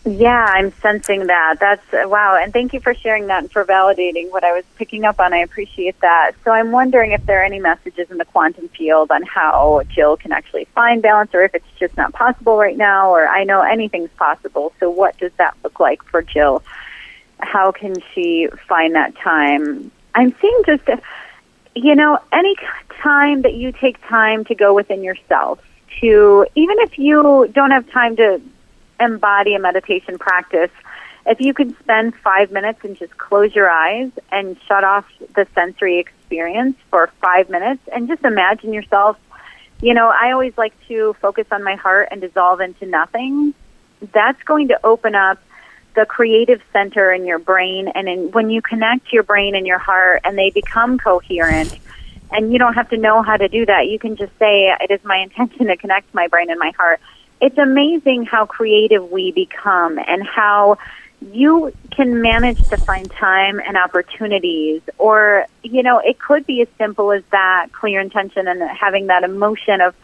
Yeah, 0.04 0.48
I'm 0.50 0.72
sensing 0.82 1.28
that. 1.28 1.58
That's 1.60 1.94
uh, 1.94 2.10
wow, 2.10 2.36
and 2.42 2.52
thank 2.52 2.74
you 2.74 2.80
for 2.80 2.96
sharing 2.96 3.28
that 3.28 3.44
and 3.44 3.52
for 3.52 3.64
validating 3.64 4.32
what 4.32 4.44
I 4.44 4.52
was 4.52 4.64
picking 4.76 5.06
up 5.06 5.20
on. 5.20 5.32
I 5.32 5.40
appreciate 5.40 6.00
that. 6.00 6.32
So 6.44 6.50
I'm 6.52 6.72
wondering 6.72 7.12
if 7.12 7.24
there 7.28 7.42
are 7.42 7.44
any 7.44 7.60
messages 7.60 8.10
in 8.10 8.18
the 8.18 8.26
quantum 8.26 8.68
field 8.70 9.12
on 9.12 9.22
how 9.22 9.84
Jill 9.90 10.18
can 10.18 10.32
actually 10.32 10.66
find 10.74 11.04
balance, 11.04 11.36
or 11.36 11.44
if 11.44 11.54
it's 11.54 11.68
just 11.80 11.96
not 11.98 12.14
possible 12.14 12.58
right 12.58 12.76
now. 12.76 13.12
Or 13.12 13.28
I 13.28 13.44
know 13.44 13.62
anything's 13.62 14.10
possible. 14.18 14.74
So 14.80 14.90
what 14.90 15.20
does 15.20 15.34
that 15.38 15.56
look 15.64 15.80
like 15.80 16.02
for 16.04 16.24
Jill? 16.24 16.64
How 17.40 17.72
can 17.72 17.94
she 18.14 18.48
find 18.68 18.96
that 18.96 19.16
time? 19.18 19.92
I'm 20.16 20.34
seeing 20.42 20.62
just, 20.66 20.90
you 21.76 21.94
know, 21.94 22.18
any 22.34 22.56
time 23.04 23.44
that 23.44 23.54
you 23.54 23.72
take 23.72 24.04
time 24.08 24.46
to 24.46 24.56
go 24.56 24.74
within 24.74 25.04
yourself, 25.04 25.60
to 26.00 26.48
even 26.56 26.80
if 26.80 26.98
you 26.98 27.52
don't 27.54 27.70
have 27.70 27.88
time 27.92 28.16
to 28.16 28.42
embody 29.02 29.56
a 29.56 29.60
meditation 29.60 30.18
practice, 30.18 30.72
if 31.26 31.40
you 31.40 31.54
could 31.54 31.78
spend 31.80 32.16
five 32.16 32.52
minutes 32.52 32.80
and 32.84 32.98
just 32.98 33.18
close 33.18 33.54
your 33.54 33.70
eyes 33.70 34.12
and 34.32 34.58
shut 34.68 34.84
off 34.84 35.06
the 35.36 35.48
sensory 35.54 36.00
experience 36.00 36.78
for 36.90 37.12
five 37.22 37.50
minutes 37.50 37.82
and 37.94 38.08
just 38.08 38.24
imagine 38.24 38.74
yourself, 38.74 39.18
you 39.82 39.94
know, 39.94 40.10
I 40.10 40.32
always 40.32 40.58
like 40.58 40.74
to 40.88 41.16
focus 41.22 41.48
on 41.52 41.64
my 41.64 41.76
heart 41.76 42.10
and 42.12 42.22
dissolve 42.22 42.62
into 42.62 42.86
nothing. 42.86 43.54
That's 44.14 44.42
going 44.44 44.70
to 44.70 44.80
open 44.84 45.16
up 45.16 45.40
the 45.96 46.06
creative 46.06 46.62
center 46.72 47.12
in 47.12 47.26
your 47.26 47.40
brain. 47.40 47.88
And 47.90 48.08
in, 48.08 48.32
when 48.32 48.50
you 48.50 48.62
connect 48.62 49.12
your 49.12 49.24
brain 49.24 49.56
and 49.56 49.68
your 49.68 49.80
heart 49.80 50.22
and 50.24 50.38
they 50.38 50.50
become 50.50 50.98
coherent, 50.98 51.78
and 52.32 52.52
you 52.52 52.60
don't 52.60 52.76
have 52.76 52.90
to 52.90 52.98
know 52.98 53.22
how 53.22 53.36
to 53.36 53.48
do 53.50 53.66
that, 53.66 53.88
you 53.88 54.00
can 54.00 54.16
just 54.16 54.32
say, 54.40 54.74
It 54.80 54.90
is 54.90 55.04
my 55.04 55.18
intention 55.18 55.68
to 55.68 55.78
connect 55.78 56.14
my 56.14 56.28
brain 56.28 56.50
and 56.50 56.60
my 56.60 56.72
heart. 56.78 57.02
It's 57.42 57.58
amazing 57.58 58.26
how 58.26 58.46
creative 58.46 59.12
we 59.12 59.32
become 59.32 59.98
and 59.98 60.26
how 60.26 60.78
you 61.34 61.74
can 61.92 62.22
manage 62.22 62.62
to 62.70 62.78
find 62.78 63.10
time 63.12 63.60
and 63.60 63.78
opportunities. 63.78 64.82
Or 64.98 65.46
you 65.64 65.84
know 65.84 66.00
it 66.00 66.20
could 66.20 66.46
be 66.46 66.62
as 66.62 66.68
simple 66.78 67.12
as 67.12 67.24
that 67.32 67.68
clear 67.72 68.00
intention 68.00 68.48
and 68.48 68.62
having 68.62 69.08
that 69.08 69.24
emotion 69.24 69.82
of 69.82 69.96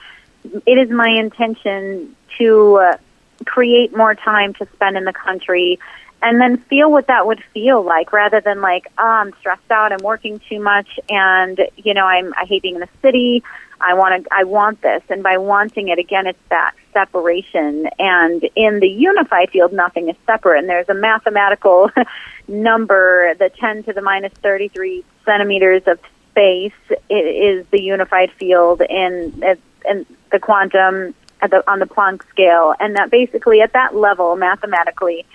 it 0.66 0.78
is 0.78 0.90
my 0.90 1.10
intention 1.10 2.16
to 2.38 2.76
uh, 2.76 2.98
create 3.46 3.96
more 3.96 4.16
time 4.16 4.54
to 4.56 4.68
spend 4.74 4.98
in 4.98 5.04
the 5.04 5.14
country 5.14 5.80
and 6.22 6.42
then 6.42 6.58
feel 6.58 6.92
what 6.92 7.08
that 7.08 7.28
would 7.28 7.44
feel 7.54 7.84
like 7.84 8.12
rather 8.14 8.42
than 8.42 8.62
like 8.62 8.88
oh, 8.98 9.06
i'm 9.06 9.34
stressed 9.40 9.70
out 9.72 9.92
i'm 9.92 10.04
working 10.04 10.40
too 10.50 10.60
much 10.60 11.00
and 11.10 11.62
you 11.78 11.94
know 11.94 12.06
i'm 12.06 12.34
i 12.36 12.46
hate 12.46 12.62
being 12.62 12.76
in 12.76 12.82
the 12.82 12.90
city 13.02 13.44
i 13.82 13.94
want 13.94 14.24
to 14.24 14.34
i 14.34 14.44
want 14.44 14.82
this 14.82 15.04
and 15.10 15.24
by 15.24 15.38
wanting 15.38 15.88
it 15.88 16.00
again 16.00 16.28
it's 16.28 16.40
that 16.50 16.74
separation. 16.98 17.88
And 18.00 18.44
in 18.56 18.80
the 18.80 18.88
unified 18.88 19.52
field, 19.52 19.72
nothing 19.72 20.10
is 20.10 20.16
separate. 20.26 20.60
And 20.60 20.70
there's 20.70 20.90
a 20.90 20.96
mathematical 20.96 21.92
number, 22.48 23.36
the 23.36 23.50
10 23.50 23.84
to 23.84 23.94
the 23.94 24.02
minus 24.02 24.34
33 24.42 25.04
centimeters 25.24 25.84
of 25.86 26.00
space 26.32 26.98
is 27.10 27.66
the 27.68 27.82
unified 27.82 28.32
field 28.34 28.82
in, 28.82 29.44
in 29.88 30.06
the 30.32 30.40
quantum 30.40 31.14
the, 31.42 31.64
on 31.70 31.78
the 31.78 31.86
Planck 31.86 32.28
scale. 32.30 32.74
And 32.80 32.96
that 32.96 33.12
basically 33.12 33.62
at 33.62 33.74
that 33.74 33.96
level, 33.96 34.36
mathematically, 34.36 35.26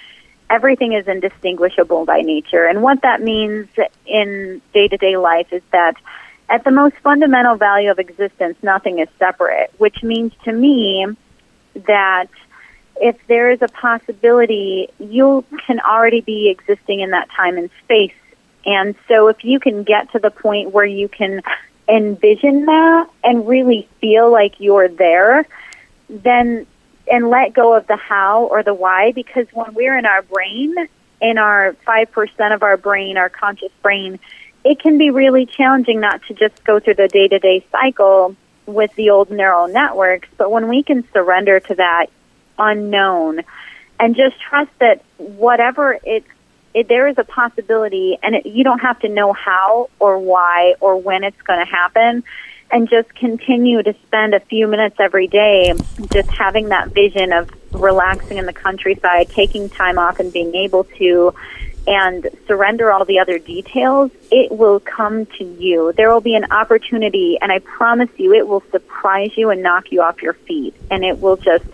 everything 0.50 0.94
is 0.94 1.06
indistinguishable 1.06 2.04
by 2.06 2.22
nature. 2.22 2.66
And 2.66 2.82
what 2.82 3.02
that 3.02 3.22
means 3.22 3.68
in 4.04 4.60
day 4.74 4.88
to 4.88 4.96
day 4.96 5.16
life 5.16 5.52
is 5.52 5.62
that 5.70 5.94
at 6.52 6.64
the 6.64 6.70
most 6.70 6.94
fundamental 7.02 7.56
value 7.56 7.90
of 7.90 7.98
existence, 7.98 8.58
nothing 8.62 8.98
is 8.98 9.08
separate, 9.18 9.72
which 9.78 10.02
means 10.02 10.32
to 10.44 10.52
me 10.52 11.06
that 11.86 12.28
if 12.96 13.16
there 13.26 13.50
is 13.50 13.62
a 13.62 13.68
possibility, 13.68 14.90
you 14.98 15.46
can 15.66 15.80
already 15.80 16.20
be 16.20 16.50
existing 16.50 17.00
in 17.00 17.10
that 17.10 17.30
time 17.30 17.56
and 17.56 17.70
space. 17.82 18.12
And 18.66 18.94
so 19.08 19.28
if 19.28 19.42
you 19.46 19.60
can 19.60 19.82
get 19.82 20.12
to 20.12 20.18
the 20.18 20.30
point 20.30 20.72
where 20.72 20.84
you 20.84 21.08
can 21.08 21.40
envision 21.88 22.66
that 22.66 23.08
and 23.24 23.48
really 23.48 23.88
feel 24.02 24.30
like 24.30 24.60
you're 24.60 24.88
there, 24.88 25.46
then 26.10 26.66
and 27.10 27.30
let 27.30 27.54
go 27.54 27.74
of 27.74 27.86
the 27.86 27.96
how 27.96 28.44
or 28.44 28.62
the 28.62 28.74
why 28.74 29.12
because 29.12 29.46
when 29.54 29.72
we're 29.72 29.96
in 29.96 30.04
our 30.04 30.20
brain, 30.20 30.74
in 31.22 31.38
our 31.38 31.74
5% 31.86 32.54
of 32.54 32.62
our 32.62 32.76
brain, 32.76 33.16
our 33.16 33.30
conscious 33.30 33.72
brain, 33.80 34.20
it 34.64 34.78
can 34.80 34.98
be 34.98 35.10
really 35.10 35.46
challenging 35.46 36.00
not 36.00 36.22
to 36.24 36.34
just 36.34 36.62
go 36.64 36.78
through 36.78 36.94
the 36.94 37.08
day 37.08 37.28
to 37.28 37.38
day 37.38 37.64
cycle 37.70 38.36
with 38.66 38.94
the 38.94 39.10
old 39.10 39.30
neural 39.30 39.68
networks, 39.68 40.28
but 40.36 40.50
when 40.50 40.68
we 40.68 40.82
can 40.82 41.04
surrender 41.12 41.58
to 41.60 41.74
that 41.74 42.06
unknown 42.58 43.42
and 43.98 44.14
just 44.14 44.40
trust 44.40 44.70
that 44.78 45.02
whatever 45.18 45.98
it, 46.04 46.24
it 46.74 46.88
there 46.88 47.08
is 47.08 47.18
a 47.18 47.24
possibility 47.24 48.18
and 48.22 48.36
it, 48.36 48.46
you 48.46 48.62
don't 48.62 48.80
have 48.80 48.98
to 49.00 49.08
know 49.08 49.32
how 49.32 49.90
or 49.98 50.18
why 50.18 50.74
or 50.80 50.96
when 50.96 51.24
it's 51.24 51.40
going 51.42 51.58
to 51.58 51.70
happen 51.70 52.22
and 52.70 52.88
just 52.88 53.14
continue 53.14 53.82
to 53.82 53.94
spend 54.06 54.34
a 54.34 54.40
few 54.40 54.66
minutes 54.66 54.96
every 54.98 55.26
day 55.26 55.74
just 56.12 56.30
having 56.30 56.68
that 56.68 56.88
vision 56.88 57.32
of 57.32 57.50
relaxing 57.72 58.38
in 58.38 58.46
the 58.46 58.52
countryside, 58.52 59.28
taking 59.28 59.68
time 59.68 59.98
off 59.98 60.20
and 60.20 60.32
being 60.32 60.54
able 60.54 60.84
to 60.84 61.34
and 61.86 62.28
surrender 62.46 62.92
all 62.92 63.04
the 63.04 63.18
other 63.18 63.38
details, 63.38 64.10
it 64.30 64.52
will 64.52 64.80
come 64.80 65.26
to 65.26 65.44
you. 65.44 65.92
There 65.96 66.12
will 66.12 66.20
be 66.20 66.36
an 66.36 66.52
opportunity, 66.52 67.38
and 67.40 67.50
I 67.50 67.58
promise 67.58 68.10
you, 68.16 68.32
it 68.34 68.46
will 68.46 68.62
surprise 68.70 69.32
you 69.36 69.50
and 69.50 69.62
knock 69.62 69.90
you 69.90 70.02
off 70.02 70.22
your 70.22 70.34
feet. 70.34 70.74
And 70.90 71.04
it 71.04 71.20
will 71.20 71.36
just 71.36 71.64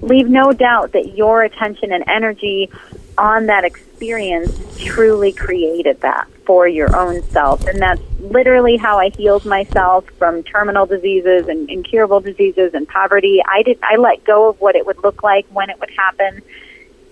leave 0.00 0.28
no 0.28 0.52
doubt 0.52 0.92
that 0.92 1.14
your 1.14 1.42
attention 1.42 1.92
and 1.92 2.04
energy 2.08 2.70
on 3.16 3.46
that 3.46 3.64
experience 3.64 4.50
truly 4.78 5.32
created 5.32 6.00
that 6.00 6.28
for 6.44 6.66
your 6.66 6.96
own 6.96 7.22
self. 7.30 7.64
And 7.66 7.80
that's 7.80 8.00
literally 8.18 8.76
how 8.76 8.98
I 8.98 9.10
healed 9.10 9.44
myself 9.44 10.06
from 10.18 10.42
terminal 10.42 10.86
diseases 10.86 11.46
and 11.46 11.70
incurable 11.70 12.20
diseases 12.20 12.74
and 12.74 12.88
poverty. 12.88 13.40
I 13.46 13.62
did 13.62 13.78
I 13.82 13.96
let 13.96 14.24
go 14.24 14.48
of 14.48 14.60
what 14.60 14.74
it 14.74 14.86
would 14.86 15.02
look 15.02 15.22
like 15.22 15.46
when 15.52 15.70
it 15.70 15.78
would 15.78 15.90
happen 15.90 16.42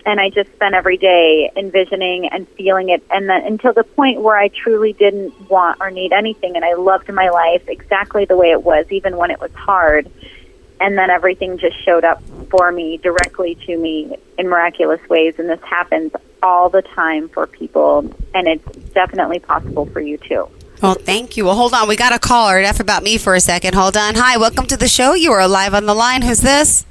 and 0.07 0.21
I 0.21 0.30
just 0.30 0.52
spent 0.52 0.75
every 0.75 0.97
day 0.97 1.50
envisioning 1.57 2.28
and 2.28 2.49
feeling 2.50 2.88
it, 2.88 3.02
and 3.11 3.28
then 3.28 3.45
until 3.45 3.73
the 3.73 3.85
point 3.85 4.21
where 4.21 4.37
I 4.37 4.49
truly 4.49 4.92
didn't 4.92 5.50
want 5.50 5.80
or 5.80 5.90
need 5.90 6.12
anything, 6.12 6.57
and 6.57 6.64
I 6.64 6.75
loved 6.75 7.12
my 7.12 7.28
life 7.30 7.69
exactly 7.69 8.25
the 8.25 8.37
way 8.37 8.50
it 8.50 8.62
was, 8.62 8.87
even 8.90 9.16
when 9.16 9.30
it 9.30 9.40
was 9.40 9.52
hard. 9.52 10.11
And 10.80 10.97
then 10.97 11.11
everything 11.11 11.59
just 11.59 11.76
showed 11.85 12.04
up 12.04 12.23
for 12.50 12.73
me 12.73 12.97
directly 12.97 13.54
to 13.66 13.76
me 13.76 14.16
in 14.38 14.49
miraculous 14.49 15.07
ways, 15.11 15.35
and 15.38 15.49
this 15.49 15.61
happens 15.62 16.12
all 16.42 16.71
the 16.71 16.80
time 16.80 17.28
for 17.28 17.47
people, 17.47 17.99
and 18.35 18.49
it's 18.49 18.64
definitely 18.95 19.40
possible 19.40 19.85
for 19.87 20.00
you 20.00 20.16
too. 20.16 20.49
Well, 20.83 20.95
thank 20.95 21.37
you. 21.37 21.45
Well, 21.45 21.57
hold 21.57 21.75
on. 21.75 21.87
We 21.88 21.97
got 21.97 22.14
a 22.14 22.19
caller. 22.19 22.59
Enough 22.59 22.80
about 22.80 23.02
me 23.02 23.19
for 23.19 23.35
a 23.35 23.40
second. 23.40 23.75
Hold 23.75 23.99
on. 23.99 24.14
Hi, 24.14 24.38
welcome 24.38 24.66
to 24.69 24.78
the 24.78 24.88
show. 24.88 25.12
You 25.12 25.33
are 25.33 25.47
live 25.47 25.75
on 25.75 25.85
the 25.85 25.95
line. 25.95 26.23
Who's 26.23 26.40
this? 26.40 26.87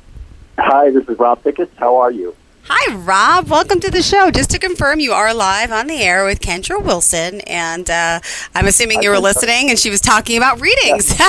Hi, 0.60 0.92
this 0.92 1.10
is 1.10 1.18
Rob 1.18 1.42
Pickus. 1.42 1.70
How 1.78 1.98
are 1.98 2.12
you? 2.12 2.36
Hi, 2.72 2.94
Rob. 2.98 3.50
Welcome 3.50 3.80
to 3.80 3.90
the 3.90 4.04
show. 4.04 4.30
Just 4.30 4.52
to 4.52 4.60
confirm, 4.60 5.00
you 5.00 5.12
are 5.12 5.34
live 5.34 5.72
on 5.72 5.88
the 5.88 6.04
air 6.04 6.24
with 6.24 6.40
Kendra 6.40 6.80
Wilson, 6.80 7.42
and 7.42 7.90
uh, 7.90 8.20
I'm 8.54 8.68
assuming 8.68 9.02
you 9.02 9.10
were 9.10 9.18
listening, 9.18 9.72
and 9.72 9.80
she 9.80 9.90
was 9.90 10.00
talking 10.00 10.38
about 10.38 10.62
readings. 10.62 11.14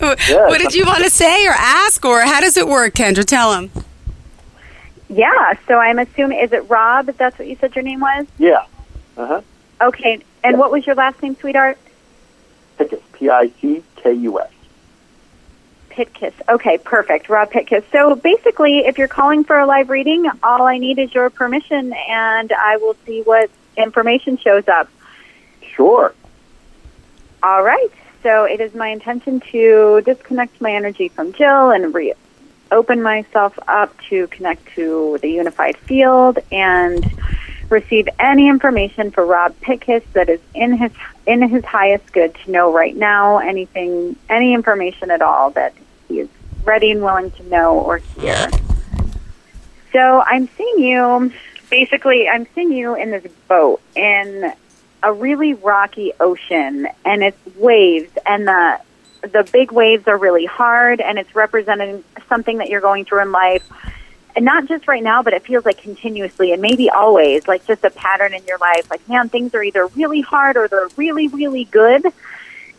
Yes. 0.00 0.50
what 0.50 0.60
did 0.60 0.74
you 0.74 0.84
want 0.86 1.02
to 1.02 1.10
say 1.10 1.46
or 1.46 1.52
ask, 1.52 2.04
or 2.04 2.20
how 2.20 2.40
does 2.40 2.56
it 2.56 2.68
work, 2.68 2.94
Kendra? 2.94 3.24
Tell 3.24 3.54
him. 3.54 3.70
Yeah, 5.08 5.54
so 5.66 5.78
I'm 5.78 5.98
assuming, 5.98 6.38
is 6.38 6.52
it 6.52 6.68
Rob? 6.68 7.08
If 7.08 7.16
That's 7.16 7.38
what 7.38 7.48
you 7.48 7.56
said 7.56 7.74
your 7.74 7.82
name 7.82 8.00
was? 8.00 8.26
Yeah. 8.38 8.64
Uh 9.16 9.26
huh. 9.26 9.40
Okay, 9.80 10.22
and 10.44 10.52
yeah. 10.52 10.58
what 10.58 10.70
was 10.70 10.86
your 10.86 10.94
last 10.94 11.20
name, 11.22 11.34
sweetheart? 11.36 11.78
Pickus, 12.78 13.00
P 13.14 13.28
I 13.28 13.50
C 13.60 13.82
K 13.96 14.12
U 14.12 14.40
S. 14.40 14.50
Pitkiss. 15.98 16.32
Okay, 16.48 16.78
perfect. 16.78 17.28
Rob 17.28 17.50
Pitkiss. 17.50 17.82
So 17.90 18.14
basically, 18.14 18.86
if 18.86 18.98
you're 18.98 19.08
calling 19.08 19.42
for 19.42 19.58
a 19.58 19.66
live 19.66 19.90
reading, 19.90 20.30
all 20.44 20.62
I 20.62 20.78
need 20.78 21.00
is 21.00 21.12
your 21.12 21.28
permission, 21.28 21.92
and 21.92 22.52
I 22.52 22.76
will 22.76 22.94
see 23.04 23.22
what 23.22 23.50
information 23.76 24.38
shows 24.38 24.68
up. 24.68 24.88
Sure. 25.74 26.14
All 27.42 27.64
right. 27.64 27.90
So 28.22 28.44
it 28.44 28.60
is 28.60 28.74
my 28.74 28.88
intention 28.88 29.40
to 29.52 30.00
disconnect 30.04 30.60
my 30.60 30.72
energy 30.72 31.08
from 31.08 31.32
Jill 31.32 31.70
and 31.70 31.92
re- 31.92 32.14
open 32.70 33.02
myself 33.02 33.58
up 33.66 33.92
to 34.10 34.28
connect 34.28 34.66
to 34.76 35.18
the 35.20 35.30
unified 35.30 35.76
field 35.78 36.38
and 36.52 37.04
receive 37.70 38.08
any 38.20 38.48
information 38.48 39.10
for 39.10 39.26
Rob 39.26 39.54
Pitkiss 39.60 40.04
that 40.12 40.28
is 40.28 40.40
in 40.54 40.76
his 40.76 40.92
in 41.26 41.42
his 41.48 41.64
highest 41.64 42.12
good 42.12 42.34
to 42.44 42.50
know 42.50 42.72
right 42.72 42.94
now. 42.94 43.38
Anything, 43.38 44.16
any 44.28 44.54
information 44.54 45.10
at 45.10 45.22
all 45.22 45.50
that 45.50 45.74
he 46.08 46.20
is 46.20 46.28
ready 46.64 46.90
and 46.90 47.02
willing 47.02 47.30
to 47.32 47.42
know 47.48 47.78
or 47.78 47.98
hear. 47.98 48.48
So 49.92 50.20
I'm 50.20 50.48
seeing 50.56 50.78
you, 50.78 51.32
basically, 51.70 52.28
I'm 52.28 52.46
seeing 52.54 52.72
you 52.72 52.94
in 52.94 53.10
this 53.10 53.30
boat 53.48 53.80
in 53.94 54.52
a 55.02 55.12
really 55.12 55.54
rocky 55.54 56.12
ocean, 56.20 56.88
and 57.04 57.22
it's 57.22 57.56
waves, 57.56 58.10
and 58.26 58.46
the 58.46 58.80
the 59.22 59.48
big 59.52 59.72
waves 59.72 60.06
are 60.06 60.16
really 60.16 60.46
hard, 60.46 61.00
and 61.00 61.18
it's 61.18 61.34
representing 61.34 62.04
something 62.28 62.58
that 62.58 62.68
you're 62.68 62.80
going 62.80 63.04
through 63.04 63.22
in 63.22 63.32
life. 63.32 63.68
And 64.36 64.44
not 64.44 64.68
just 64.68 64.86
right 64.86 65.02
now, 65.02 65.22
but 65.22 65.32
it 65.32 65.42
feels 65.42 65.64
like 65.64 65.78
continuously 65.78 66.52
and 66.52 66.62
maybe 66.62 66.88
always, 66.88 67.48
like 67.48 67.66
just 67.66 67.82
a 67.82 67.90
pattern 67.90 68.32
in 68.32 68.44
your 68.44 68.58
life. 68.58 68.88
Like, 68.88 69.06
man, 69.08 69.28
things 69.28 69.54
are 69.54 69.62
either 69.62 69.86
really 69.88 70.20
hard 70.20 70.56
or 70.56 70.68
they're 70.68 70.88
really, 70.96 71.26
really 71.26 71.64
good. 71.64 72.06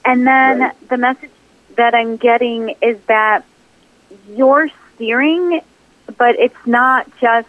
And 0.05 0.25
then 0.25 0.59
right. 0.59 0.89
the 0.89 0.97
message 0.97 1.31
that 1.79 1.95
I'm 1.95 2.17
getting 2.17 2.75
is 2.81 2.99
that 3.07 3.45
you're 4.27 4.69
steering, 4.95 5.61
but 6.17 6.37
it's 6.37 6.65
not 6.65 7.09
just, 7.21 7.47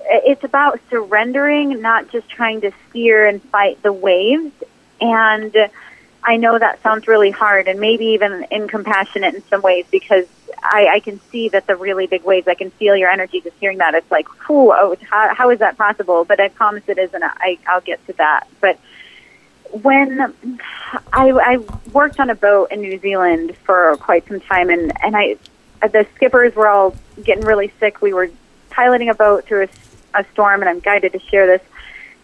it's 0.00 0.42
about 0.42 0.80
surrendering, 0.88 1.82
not 1.82 2.10
just 2.10 2.30
trying 2.30 2.62
to 2.62 2.72
steer 2.88 3.26
and 3.26 3.42
fight 3.42 3.82
the 3.82 3.92
waves. 3.92 4.52
And 5.02 5.54
I 6.24 6.38
know 6.38 6.58
that 6.58 6.82
sounds 6.82 7.06
really 7.06 7.30
hard 7.30 7.68
and 7.68 7.78
maybe 7.78 8.06
even 8.06 8.46
incompassionate 8.50 9.34
in 9.34 9.42
some 9.48 9.60
ways 9.60 9.84
because 9.90 10.26
I, 10.62 10.88
I 10.94 11.00
can 11.00 11.20
see 11.30 11.50
that 11.50 11.66
the 11.66 11.76
really 11.76 12.06
big 12.06 12.24
waves. 12.24 12.48
I 12.48 12.54
can 12.54 12.70
feel 12.70 12.96
your 12.96 13.10
energy 13.10 13.42
just 13.42 13.56
hearing 13.58 13.78
that. 13.78 13.94
It's 13.94 14.10
like, 14.10 14.28
oh, 14.48 14.96
how, 15.10 15.34
how 15.34 15.50
is 15.50 15.58
that 15.58 15.76
possible? 15.76 16.24
But 16.24 16.40
I 16.40 16.48
promise 16.48 16.84
it 16.86 16.96
isn't. 16.96 17.22
I, 17.22 17.58
I'll 17.66 17.82
get 17.82 18.04
to 18.06 18.14
that. 18.14 18.46
But 18.62 18.78
when 19.72 20.34
I, 21.12 21.30
I 21.30 21.56
worked 21.92 22.20
on 22.20 22.30
a 22.30 22.34
boat 22.34 22.70
in 22.70 22.80
New 22.80 22.98
Zealand 22.98 23.56
for 23.64 23.96
quite 23.96 24.26
some 24.28 24.40
time, 24.40 24.70
and 24.70 24.92
and 25.02 25.16
I, 25.16 25.36
the 25.80 26.06
skippers 26.14 26.54
were 26.54 26.68
all 26.68 26.94
getting 27.24 27.44
really 27.44 27.72
sick. 27.80 28.02
We 28.02 28.12
were 28.12 28.30
piloting 28.70 29.08
a 29.08 29.14
boat 29.14 29.46
through 29.46 29.68
a, 30.14 30.20
a 30.20 30.24
storm, 30.32 30.60
and 30.60 30.68
I'm 30.68 30.80
guided 30.80 31.12
to 31.12 31.18
share 31.18 31.46
this. 31.46 31.62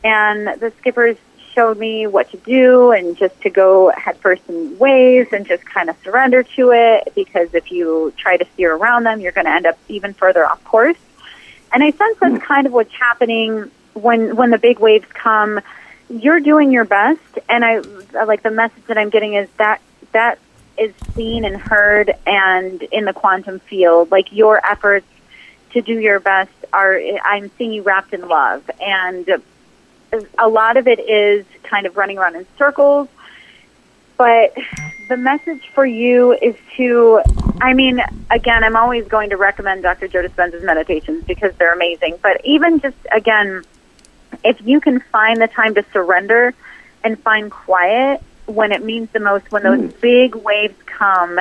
And 0.05 0.61
the 0.61 0.73
skippers 0.78 1.17
showed 1.55 1.78
me 1.78 2.07
what 2.07 2.31
to 2.31 2.37
do 2.37 2.93
and 2.93 3.17
just 3.17 3.40
to 3.40 3.50
go 3.50 3.90
headfirst 3.97 4.43
in 4.49 4.78
waves 4.78 5.33
and 5.33 5.45
just 5.47 5.64
kind 5.64 5.90
of 5.90 5.97
surrender 6.05 6.45
to 6.45 6.71
it 6.71 7.12
because 7.17 7.52
if 7.52 7.73
you 7.73 8.12
try 8.17 8.37
to 8.37 8.47
steer 8.55 8.75
around 8.76 9.02
them, 9.05 9.21
you're 9.21 9.33
going 9.33 9.47
to 9.47 9.52
end 9.52 9.67
up 9.67 9.76
even 9.88 10.12
further 10.14 10.47
off 10.47 10.62
course. 10.64 10.97
And 11.73 11.83
I 11.83 11.90
sense 11.90 12.19
that's 12.21 12.35
hmm. 12.35 12.38
kind 12.38 12.67
of 12.67 12.73
what's 12.73 12.93
happening 12.93 13.71
when 13.95 14.37
when 14.37 14.50
the 14.50 14.59
big 14.59 14.78
waves 14.78 15.07
come. 15.12 15.61
You're 16.11 16.41
doing 16.41 16.73
your 16.73 16.85
best, 16.85 17.38
and 17.49 17.65
I 17.65 17.79
like 18.25 18.43
the 18.43 18.50
message 18.50 18.85
that 18.87 18.97
I'm 18.97 19.11
getting 19.11 19.35
is 19.35 19.49
that 19.59 19.81
that 20.12 20.38
is 20.79 20.95
seen 21.15 21.45
and 21.45 21.57
heard, 21.57 22.15
and 22.27 22.83
in 22.83 23.05
the 23.05 23.12
quantum 23.12 23.59
field, 23.61 24.11
like 24.11 24.33
your 24.33 24.65
efforts 24.65 25.07
to 25.73 25.83
do 25.83 25.99
your 25.99 26.21
best 26.21 26.50
are. 26.73 26.99
I'm 27.25 27.50
seeing 27.59 27.73
you 27.73 27.83
wrapped 27.83 28.15
in 28.15 28.27
love, 28.27 28.71
and 28.81 29.43
a 30.38 30.49
lot 30.49 30.77
of 30.77 30.88
it 30.88 31.00
is 31.00 31.45
kind 31.62 31.87
of 31.87 31.97
running 31.97 32.17
around 32.19 32.37
in 32.37 32.47
circles. 32.57 33.09
But 34.17 34.55
the 35.09 35.17
message 35.17 35.69
for 35.75 35.87
you 35.87 36.33
is 36.33 36.57
to, 36.77 37.21
I 37.61 37.73
mean, 37.75 38.03
again, 38.31 38.65
I'm 38.65 38.75
always 38.75 39.07
going 39.07 39.31
to 39.31 39.37
recommend 39.37 39.83
Dr. 39.83 40.09
Joe 40.09 40.23
Dispenza's 40.23 40.65
meditations 40.65 41.25
because 41.25 41.55
they're 41.57 41.73
amazing. 41.73 42.19
But 42.21 42.41
even 42.45 42.81
just, 42.81 42.97
again, 43.12 43.62
if 44.45 44.61
you 44.64 44.80
can 44.80 45.00
find 45.00 45.40
the 45.40 45.49
time 45.49 45.75
to 45.75 45.85
surrender 45.92 46.54
and 47.04 47.18
find 47.21 47.50
quiet 47.50 48.23
when 48.47 48.73
it 48.73 48.83
means 48.85 49.11
the 49.12 49.21
most, 49.21 49.50
when 49.52 49.62
those 49.62 49.80
mm. 49.80 50.00
big 50.00 50.35
waves 50.35 50.75
come, 50.87 51.38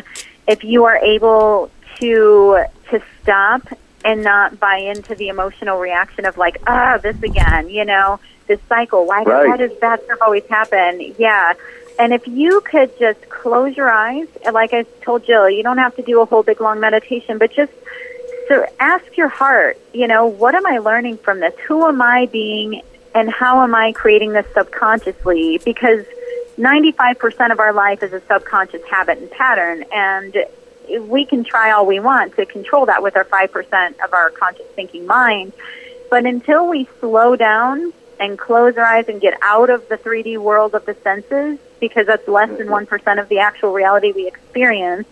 if 0.48 0.64
you 0.64 0.86
are 0.86 0.98
able 0.98 1.72
to 2.00 2.64
to 2.90 3.02
stop 3.22 3.68
and 4.06 4.24
not 4.24 4.60
buy 4.60 4.78
into 4.78 5.16
the 5.16 5.28
emotional 5.28 5.80
reaction 5.80 6.26
of 6.26 6.38
like, 6.38 6.58
ah, 6.68 6.98
this 6.98 7.22
again, 7.24 7.70
you 7.70 7.84
know, 7.84 8.20
this 8.48 8.60
cycle. 8.70 9.06
Why, 9.06 9.24
right. 9.24 9.48
why 9.48 9.58
does 9.58 9.78
that 9.82 10.04
stuff 10.06 10.20
always 10.22 10.46
happen? 10.46 11.14
Yeah. 11.18 11.54
And 12.00 12.14
if 12.14 12.28
you 12.28 12.62
could 12.62 12.98
just 13.00 13.28
close 13.30 13.76
your 13.76 13.90
eyes, 13.90 14.28
like 14.52 14.74
I 14.74 14.84
told 15.02 15.26
Jill, 15.26 15.50
you 15.50 15.64
don't 15.64 15.80
have 15.80 15.96
to 15.96 16.04
do 16.04 16.22
a 16.22 16.26
whole 16.26 16.44
big 16.44 16.62
long 16.62 16.80
meditation, 16.80 17.38
but 17.38 17.52
just 17.52 17.74
so 18.48 18.66
ask 18.80 19.18
your 19.18 19.28
heart, 19.28 19.80
you 19.94 20.08
know, 20.08 20.28
what 20.28 20.56
am 20.56 20.66
I 20.66 20.78
learning 20.78 21.18
from 21.18 21.40
this? 21.40 21.54
Who 21.68 21.86
am 21.88 22.02
I 22.02 22.28
being 22.28 22.82
and 23.14 23.30
how 23.30 23.64
am 23.64 23.74
I 23.76 23.92
creating 23.92 24.34
this 24.34 24.46
subconsciously? 24.54 25.60
Because 25.64 26.06
95% 26.58 27.52
of 27.52 27.60
our 27.60 27.74
life 27.74 28.04
is 28.04 28.14
a 28.14 28.22
subconscious 28.22 28.84
habit 28.86 29.20
and 29.20 29.30
pattern 29.32 29.84
and 29.92 30.36
we 31.02 31.26
can 31.26 31.44
try 31.44 31.72
all 31.72 31.86
we 31.86 32.00
want 32.00 32.36
to 32.38 32.46
control 32.46 32.86
that 32.86 33.04
with 33.04 33.16
our 33.18 33.26
5% 33.26 34.04
of 34.04 34.14
our 34.14 34.30
conscious 34.30 34.66
thinking 34.76 35.06
mind. 35.06 35.54
But 36.10 36.26
until 36.26 36.68
we 36.68 36.88
slow 37.00 37.36
down 37.36 37.92
and 38.20 38.40
close 38.40 38.78
our 38.78 38.86
eyes 38.86 39.10
and 39.10 39.20
get 39.20 39.38
out 39.42 39.70
of 39.70 39.88
the 39.90 39.98
3D 39.98 40.38
world 40.38 40.74
of 40.74 40.86
the 40.86 40.96
senses, 41.04 41.60
because 41.80 42.08
that's 42.08 42.28
less 42.28 42.50
than 42.58 42.68
1% 42.68 43.22
of 43.22 43.30
the 43.30 43.40
actual 43.40 43.74
reality 43.74 44.12
we 44.12 44.28
experience, 44.28 45.08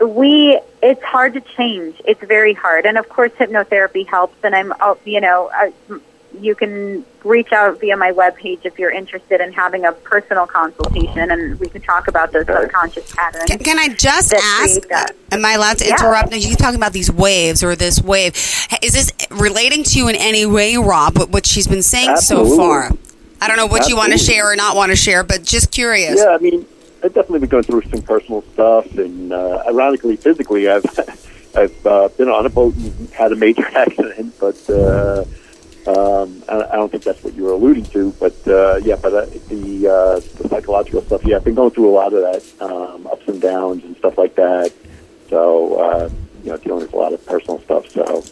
we 0.00 0.60
it's 0.82 1.02
hard 1.02 1.34
to 1.34 1.40
change 1.40 2.00
it's 2.04 2.22
very 2.24 2.54
hard 2.54 2.86
and 2.86 2.96
of 2.96 3.08
course 3.08 3.32
hypnotherapy 3.32 4.06
helps 4.06 4.36
and 4.42 4.54
i'm 4.54 4.72
uh, 4.80 4.94
you 5.04 5.20
know 5.20 5.50
you 6.38 6.54
can 6.54 7.04
reach 7.24 7.52
out 7.52 7.80
via 7.80 7.96
my 7.96 8.12
webpage 8.12 8.64
if 8.64 8.78
you're 8.78 8.90
interested 8.90 9.40
in 9.40 9.52
having 9.52 9.84
a 9.84 9.92
personal 9.92 10.46
consultation, 10.46 11.30
and 11.30 11.58
we 11.58 11.68
can 11.68 11.82
talk 11.82 12.08
about 12.08 12.32
those 12.32 12.46
subconscious 12.46 13.14
patterns. 13.14 13.44
Can, 13.46 13.58
can 13.58 13.78
I 13.78 13.88
just 13.88 14.32
ask? 14.32 14.80
Am 15.32 15.44
I 15.44 15.52
allowed 15.52 15.78
to 15.78 15.88
interrupt? 15.88 16.32
Yeah. 16.32 16.38
You 16.38 16.56
talking 16.56 16.76
about 16.76 16.92
these 16.92 17.10
waves 17.10 17.62
or 17.62 17.76
this 17.76 18.00
wave? 18.00 18.34
Is 18.82 18.92
this 18.92 19.12
relating 19.30 19.82
to 19.84 19.98
you 19.98 20.08
in 20.08 20.16
any 20.16 20.46
way, 20.46 20.76
Rob? 20.76 21.18
What, 21.18 21.30
what 21.30 21.46
she's 21.46 21.66
been 21.66 21.82
saying 21.82 22.10
Absolutely. 22.10 22.50
so 22.50 22.56
far? 22.56 22.90
I 23.40 23.48
don't 23.48 23.56
know 23.56 23.66
what 23.66 23.80
Absolutely. 23.80 23.90
you 23.90 23.96
want 23.96 24.12
to 24.12 24.18
share 24.18 24.52
or 24.52 24.56
not 24.56 24.76
want 24.76 24.90
to 24.90 24.96
share, 24.96 25.24
but 25.24 25.42
just 25.42 25.70
curious. 25.70 26.18
Yeah, 26.18 26.30
I 26.30 26.38
mean, 26.38 26.66
I've 27.02 27.14
definitely 27.14 27.40
been 27.40 27.48
going 27.48 27.64
through 27.64 27.82
some 27.82 28.02
personal 28.02 28.42
stuff, 28.52 28.86
and 28.96 29.32
uh, 29.32 29.62
ironically, 29.66 30.16
physically, 30.16 30.68
I've 30.68 30.84
I've 31.56 31.86
uh, 31.86 32.08
been 32.10 32.28
on 32.28 32.46
a 32.46 32.50
boat 32.50 32.74
and 32.74 33.10
had 33.10 33.32
a 33.32 33.36
major 33.36 33.66
accident, 33.74 34.34
but. 34.38 34.70
Uh, 34.70 35.24
um, 35.86 36.42
I, 36.46 36.62
I 36.72 36.76
don't 36.76 36.90
think 36.90 37.04
that's 37.04 37.24
what 37.24 37.34
you 37.34 37.44
were 37.44 37.52
alluding 37.52 37.86
to, 37.86 38.12
but 38.20 38.36
uh, 38.46 38.76
yeah, 38.76 38.96
but 38.96 39.14
uh, 39.14 39.26
the, 39.48 39.88
uh, 39.88 40.20
the 40.36 40.48
psychological 40.50 41.00
stuff, 41.02 41.24
yeah, 41.24 41.36
I've 41.36 41.44
been 41.44 41.54
going 41.54 41.70
through 41.70 41.88
a 41.88 41.90
lot 41.90 42.12
of 42.12 42.20
that, 42.20 42.62
um, 42.62 43.06
ups 43.06 43.26
and 43.26 43.40
downs 43.40 43.82
and 43.84 43.96
stuff 43.96 44.18
like 44.18 44.34
that. 44.34 44.72
So, 45.30 45.76
uh, 45.76 46.10
you 46.44 46.50
know, 46.50 46.58
dealing 46.58 46.82
with 46.82 46.92
a 46.92 46.96
lot 46.96 47.14
of 47.14 47.24
personal 47.24 47.60
stuff. 47.60 47.88
So, 47.88 48.22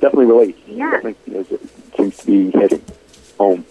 definitely 0.00 0.26
relates. 0.26 0.58
Yeah. 0.66 0.90
Definitely, 0.90 1.32
you 1.32 1.34
know, 1.34 1.46
it 1.48 1.96
seems 1.96 2.16
to 2.18 2.26
be 2.26 2.50
hitting 2.50 2.82
home. 3.38 3.64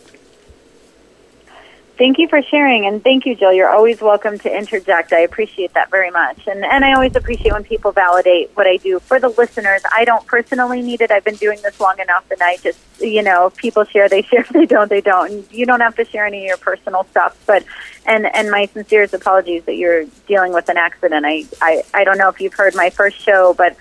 Thank 1.97 2.19
you 2.19 2.27
for 2.27 2.43
sharing, 2.43 2.85
and 2.85 3.03
thank 3.03 3.25
you, 3.25 3.35
Jill. 3.35 3.51
You're 3.51 3.71
always 3.71 4.01
welcome 4.01 4.37
to 4.39 4.55
interject. 4.55 5.13
I 5.13 5.21
appreciate 5.21 5.73
that 5.73 5.89
very 5.89 6.11
much, 6.11 6.45
and 6.45 6.63
and 6.63 6.85
I 6.85 6.93
always 6.93 7.15
appreciate 7.15 7.53
when 7.53 7.63
people 7.63 7.91
validate 7.91 8.51
what 8.53 8.67
I 8.67 8.77
do 8.77 8.99
for 8.99 9.19
the 9.19 9.29
listeners. 9.29 9.81
I 9.91 10.05
don't 10.05 10.23
personally 10.27 10.83
need 10.83 11.01
it. 11.01 11.09
I've 11.09 11.23
been 11.23 11.37
doing 11.37 11.59
this 11.63 11.79
long 11.79 11.99
enough, 11.99 12.29
and 12.29 12.39
I 12.43 12.57
just 12.57 12.79
you 13.01 13.23
know, 13.23 13.51
people 13.55 13.83
share, 13.83 14.09
they 14.09 14.21
share. 14.29 14.41
If 14.41 14.49
they 14.49 14.67
don't, 14.67 14.89
they 14.89 15.01
don't. 15.01 15.31
And 15.31 15.51
you 15.51 15.65
don't 15.65 15.81
have 15.81 15.95
to 15.95 16.05
share 16.05 16.25
any 16.27 16.43
of 16.43 16.47
your 16.47 16.57
personal 16.57 17.03
stuff, 17.05 17.35
but 17.47 17.63
and 18.05 18.27
and 18.27 18.51
my 18.51 18.67
sincerest 18.67 19.15
apologies 19.15 19.63
that 19.65 19.75
you're 19.75 20.05
dealing 20.27 20.53
with 20.53 20.69
an 20.69 20.77
accident. 20.77 21.25
I 21.25 21.45
I 21.61 21.83
I 21.95 22.03
don't 22.03 22.19
know 22.19 22.29
if 22.29 22.39
you've 22.39 22.53
heard 22.53 22.75
my 22.75 22.91
first 22.91 23.19
show, 23.19 23.55
but 23.57 23.75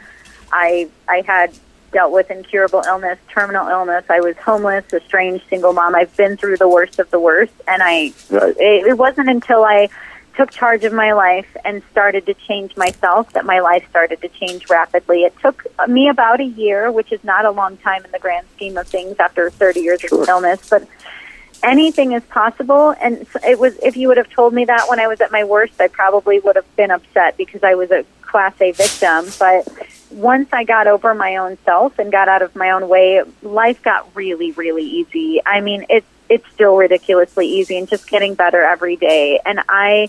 I 0.50 0.88
I 1.06 1.22
had 1.26 1.52
dealt 1.92 2.12
with 2.12 2.30
incurable 2.30 2.82
illness, 2.86 3.18
terminal 3.28 3.68
illness. 3.68 4.04
I 4.08 4.20
was 4.20 4.36
homeless, 4.36 4.84
estranged, 4.92 5.44
single 5.48 5.72
mom. 5.72 5.94
I've 5.94 6.16
been 6.16 6.36
through 6.36 6.56
the 6.58 6.68
worst 6.68 6.98
of 6.98 7.10
the 7.10 7.20
worst, 7.20 7.52
and 7.66 7.82
I. 7.82 8.12
Right. 8.30 8.56
It, 8.58 8.86
it 8.86 8.98
wasn't 8.98 9.28
until 9.28 9.64
I 9.64 9.88
took 10.36 10.50
charge 10.50 10.84
of 10.84 10.92
my 10.92 11.12
life 11.12 11.56
and 11.64 11.82
started 11.90 12.26
to 12.26 12.34
change 12.34 12.76
myself 12.76 13.32
that 13.32 13.44
my 13.44 13.60
life 13.60 13.88
started 13.88 14.20
to 14.20 14.28
change 14.28 14.68
rapidly. 14.68 15.22
It 15.22 15.34
took 15.40 15.66
me 15.88 16.08
about 16.08 16.40
a 16.40 16.44
year, 16.44 16.92
which 16.92 17.10
is 17.10 17.24
not 17.24 17.44
a 17.44 17.50
long 17.50 17.78
time 17.78 18.04
in 18.04 18.10
the 18.10 18.18
grand 18.18 18.46
scheme 18.54 18.76
of 18.76 18.86
things 18.86 19.16
after 19.18 19.48
30 19.48 19.80
years 19.80 20.00
sure. 20.02 20.22
of 20.22 20.28
illness, 20.28 20.68
but 20.68 20.86
anything 21.62 22.12
is 22.12 22.22
possible 22.24 22.94
and 23.00 23.26
it 23.42 23.58
was 23.58 23.76
if 23.82 23.96
you 23.96 24.08
would 24.08 24.18
have 24.18 24.28
told 24.28 24.52
me 24.52 24.66
that 24.66 24.86
when 24.88 25.00
I 25.00 25.06
was 25.06 25.20
at 25.22 25.32
my 25.32 25.42
worst, 25.42 25.80
I 25.80 25.88
probably 25.88 26.38
would 26.40 26.54
have 26.54 26.76
been 26.76 26.90
upset 26.90 27.36
because 27.38 27.62
I 27.62 27.74
was 27.74 27.90
a 27.90 28.04
class 28.20 28.54
A 28.60 28.72
victim, 28.72 29.26
but 29.38 29.66
once 30.16 30.48
I 30.52 30.64
got 30.64 30.86
over 30.86 31.14
my 31.14 31.36
own 31.36 31.58
self 31.64 31.98
and 31.98 32.10
got 32.10 32.28
out 32.28 32.42
of 32.42 32.56
my 32.56 32.70
own 32.70 32.88
way, 32.88 33.22
life 33.42 33.82
got 33.82 34.08
really, 34.16 34.50
really 34.52 34.84
easy. 34.84 35.40
I 35.44 35.60
mean, 35.60 35.86
it's 35.88 36.06
it's 36.28 36.48
still 36.52 36.76
ridiculously 36.76 37.46
easy 37.46 37.78
and 37.78 37.86
just 37.86 38.08
getting 38.08 38.34
better 38.34 38.62
every 38.62 38.96
day. 38.96 39.40
And 39.44 39.60
I 39.68 40.08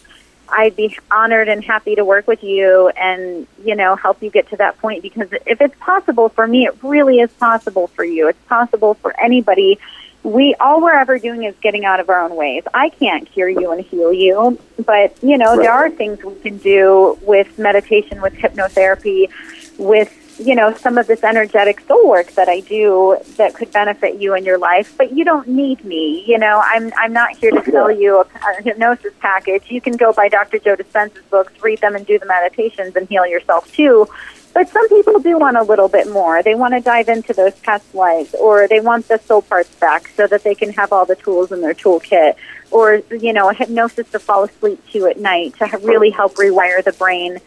I'd 0.49 0.75
be 0.75 0.97
honored 1.11 1.49
and 1.49 1.63
happy 1.63 1.95
to 1.95 2.05
work 2.05 2.25
with 2.25 2.41
you 2.41 2.87
and, 2.89 3.47
you 3.63 3.75
know, 3.75 3.97
help 3.97 4.23
you 4.23 4.29
get 4.29 4.49
to 4.51 4.57
that 4.57 4.79
point 4.79 5.01
because 5.01 5.27
if 5.45 5.59
it's 5.59 5.75
possible 5.79 6.29
for 6.29 6.47
me, 6.47 6.65
it 6.65 6.77
really 6.81 7.19
is 7.19 7.31
possible 7.33 7.87
for 7.87 8.05
you. 8.05 8.29
It's 8.29 8.41
possible 8.47 8.93
for 8.95 9.13
anybody. 9.19 9.77
We 10.23 10.55
all 10.55 10.81
we're 10.81 10.93
ever 10.93 11.19
doing 11.19 11.43
is 11.43 11.55
getting 11.61 11.83
out 11.83 11.99
of 11.99 12.09
our 12.09 12.21
own 12.21 12.35
ways. 12.35 12.63
I 12.73 12.89
can't 12.89 13.29
cure 13.29 13.49
you 13.49 13.71
and 13.71 13.83
heal 13.83 14.13
you, 14.13 14.57
but 14.85 15.21
you 15.21 15.37
know, 15.37 15.57
right. 15.57 15.63
there 15.63 15.71
are 15.71 15.89
things 15.89 16.23
we 16.23 16.35
can 16.35 16.57
do 16.57 17.17
with 17.21 17.59
meditation, 17.59 18.21
with 18.21 18.33
hypnotherapy, 18.33 19.29
with 19.77 20.39
you 20.39 20.53
know 20.53 20.73
some 20.75 20.97
of 20.97 21.07
this 21.07 21.23
energetic 21.23 21.79
soul 21.81 22.09
work 22.09 22.31
that 22.33 22.47
I 22.47 22.59
do 22.59 23.17
that 23.37 23.55
could 23.55 23.71
benefit 23.71 24.21
you 24.21 24.35
in 24.35 24.45
your 24.45 24.57
life, 24.57 24.95
but 24.97 25.11
you 25.11 25.25
don't 25.25 25.47
need 25.47 25.83
me. 25.83 26.23
You 26.27 26.37
know, 26.37 26.61
I'm 26.63 26.91
I'm 26.97 27.13
not 27.13 27.35
here 27.37 27.51
to 27.51 27.71
sell 27.71 27.91
you 27.91 28.19
a, 28.19 28.21
a 28.21 28.61
hypnosis 28.61 29.13
package. 29.19 29.63
You 29.69 29.81
can 29.81 29.97
go 29.97 30.13
buy 30.13 30.29
Dr. 30.29 30.59
Joe 30.59 30.75
Dispenza's 30.75 31.23
books, 31.29 31.53
read 31.61 31.79
them, 31.81 31.95
and 31.95 32.05
do 32.05 32.19
the 32.19 32.25
meditations 32.25 32.95
and 32.95 33.07
heal 33.07 33.25
yourself 33.25 33.71
too. 33.73 34.07
But 34.53 34.69
some 34.69 34.89
people 34.89 35.19
do 35.19 35.37
want 35.37 35.55
a 35.55 35.61
little 35.61 35.87
bit 35.87 36.09
more. 36.09 36.41
They 36.41 36.55
want 36.55 36.73
to 36.73 36.81
dive 36.81 37.09
into 37.09 37.31
those 37.31 37.53
past 37.59 37.93
lives, 37.93 38.33
or 38.33 38.67
they 38.67 38.79
want 38.79 39.07
the 39.07 39.19
soul 39.19 39.43
parts 39.43 39.73
back 39.75 40.07
so 40.07 40.25
that 40.27 40.43
they 40.43 40.55
can 40.55 40.73
have 40.73 40.91
all 40.91 41.05
the 41.05 41.15
tools 41.15 41.51
in 41.51 41.61
their 41.61 41.75
toolkit, 41.75 42.33
or 42.71 43.03
you 43.11 43.33
know, 43.33 43.49
a 43.49 43.53
hypnosis 43.53 44.09
to 44.11 44.19
fall 44.19 44.43
asleep 44.43 44.83
to 44.91 45.05
at 45.05 45.19
night 45.19 45.55
to 45.59 45.65
really 45.83 46.09
help 46.09 46.35
rewire 46.35 46.83
the 46.83 46.93
brain 46.93 47.37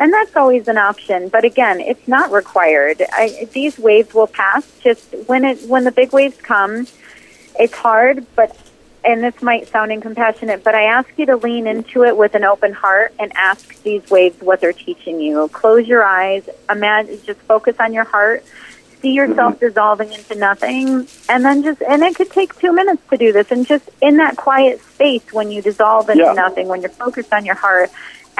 and 0.00 0.12
that's 0.12 0.34
always 0.34 0.66
an 0.66 0.78
option. 0.78 1.28
But 1.28 1.44
again, 1.44 1.78
it's 1.78 2.08
not 2.08 2.32
required. 2.32 3.02
I, 3.12 3.48
these 3.52 3.78
waves 3.78 4.14
will 4.14 4.26
pass. 4.26 4.66
Just 4.80 5.14
when 5.26 5.44
it 5.44 5.60
when 5.68 5.84
the 5.84 5.92
big 5.92 6.12
waves 6.12 6.38
come, 6.38 6.86
it's 7.58 7.74
hard. 7.74 8.26
But 8.34 8.56
and 9.04 9.22
this 9.22 9.40
might 9.42 9.68
sound 9.68 9.92
incompassionate, 9.92 10.64
but 10.64 10.74
I 10.74 10.84
ask 10.84 11.08
you 11.16 11.26
to 11.26 11.36
lean 11.36 11.66
into 11.66 12.04
it 12.04 12.16
with 12.16 12.34
an 12.34 12.44
open 12.44 12.72
heart 12.72 13.14
and 13.18 13.32
ask 13.34 13.82
these 13.82 14.08
waves 14.10 14.40
what 14.40 14.60
they're 14.60 14.74
teaching 14.74 15.20
you. 15.20 15.48
Close 15.48 15.86
your 15.86 16.04
eyes, 16.04 16.48
imagine, 16.68 17.18
just 17.24 17.40
focus 17.40 17.76
on 17.80 17.94
your 17.94 18.04
heart, 18.04 18.44
see 19.00 19.12
yourself 19.12 19.54
mm-hmm. 19.54 19.66
dissolving 19.68 20.12
into 20.12 20.34
nothing, 20.34 21.08
and 21.30 21.44
then 21.44 21.62
just, 21.62 21.80
and 21.80 22.02
it 22.02 22.14
could 22.14 22.30
take 22.30 22.58
two 22.58 22.74
minutes 22.74 23.02
to 23.08 23.16
do 23.16 23.32
this, 23.32 23.50
and 23.50 23.66
just 23.66 23.88
in 24.02 24.18
that 24.18 24.36
quiet 24.36 24.82
space 24.82 25.32
when 25.32 25.50
you 25.50 25.62
dissolve 25.62 26.10
into 26.10 26.22
yeah. 26.22 26.32
nothing, 26.34 26.68
when 26.68 26.82
you're 26.82 26.90
focused 26.90 27.32
on 27.32 27.46
your 27.46 27.54
heart, 27.54 27.90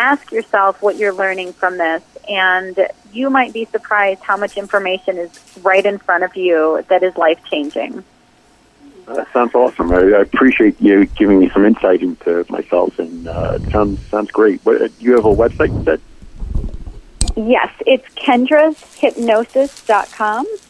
ask 0.01 0.33
yourself 0.33 0.83
what 0.83 0.97
you're 0.97 1.13
learning 1.13 1.53
from 1.53 1.79
this, 1.79 2.03
and 2.29 2.89
you 3.13 3.31
might 3.31 3.53
be 3.53 3.67
surprised 3.67 4.23
how 4.23 4.37
much 4.37 4.57
information 4.57 5.19
is 5.19 5.31
right 5.63 5.85
in 5.85 5.99
front 5.99 6.25
of 6.25 6.35
you 6.35 6.83
that 6.89 7.03
is 7.03 7.15
life 7.17 7.39
changing. 7.51 8.03
That 9.07 9.31
sounds 9.33 9.55
awesome. 9.55 9.93
I, 9.93 9.99
I, 9.99 10.21
appreciate 10.21 10.81
you 10.81 11.05
giving 11.07 11.41
me 11.41 11.51
some 11.51 11.67
insight 11.67 12.03
into 12.03 12.47
myself, 12.49 12.99
and 12.99 13.29
uh, 13.29 13.59
it 13.61 13.71
sounds 13.71 14.01
sounds 14.07 14.31
great. 14.31 14.65
What, 14.65 14.91
you 15.01 15.15
have 15.17 15.27
a 15.27 15.35
website 15.35 15.85
that? 15.85 16.01
Yes, 17.37 17.71
it's 17.87 18.09
kendrashypnosis.com. 18.15 20.47
That's 20.47 20.70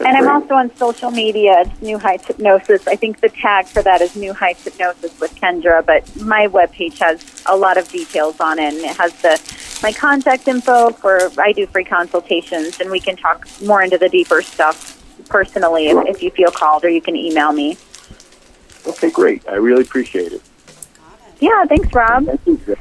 and 0.00 0.16
I'm 0.16 0.28
also 0.28 0.54
on 0.54 0.74
social 0.76 1.10
media. 1.10 1.64
It's 1.66 1.82
New 1.82 1.98
Heights 1.98 2.26
Hypnosis. 2.26 2.86
I 2.86 2.96
think 2.96 3.20
the 3.20 3.28
tag 3.28 3.66
for 3.66 3.82
that 3.82 4.00
is 4.00 4.16
New 4.16 4.32
Heights 4.32 4.64
Hypnosis 4.64 5.18
with 5.20 5.34
Kendra, 5.36 5.84
but 5.84 6.04
my 6.16 6.48
webpage 6.48 6.98
has 6.98 7.42
a 7.46 7.56
lot 7.56 7.78
of 7.78 7.88
details 7.88 8.40
on 8.40 8.58
it, 8.58 8.74
and 8.74 8.84
it 8.84 8.96
has 8.96 9.12
the 9.22 9.40
my 9.82 9.92
contact 9.92 10.48
info 10.48 10.90
for 10.90 11.30
I 11.38 11.52
do 11.52 11.66
free 11.66 11.84
consultations, 11.84 12.80
and 12.80 12.90
we 12.90 13.00
can 13.00 13.16
talk 13.16 13.46
more 13.62 13.82
into 13.82 13.98
the 13.98 14.08
deeper 14.08 14.42
stuff 14.42 15.02
personally 15.28 15.88
if, 15.88 16.06
if 16.06 16.22
you 16.22 16.30
feel 16.30 16.50
called, 16.50 16.84
or 16.84 16.88
you 16.88 17.00
can 17.00 17.16
email 17.16 17.52
me. 17.52 17.76
Okay, 18.86 19.10
great. 19.10 19.46
I 19.48 19.54
really 19.54 19.82
appreciate 19.82 20.32
it. 20.32 20.42
Yeah, 21.40 21.64
thanks, 21.64 21.92
Rob. 21.92 22.26
Thank 22.26 22.46
you, 22.46 22.76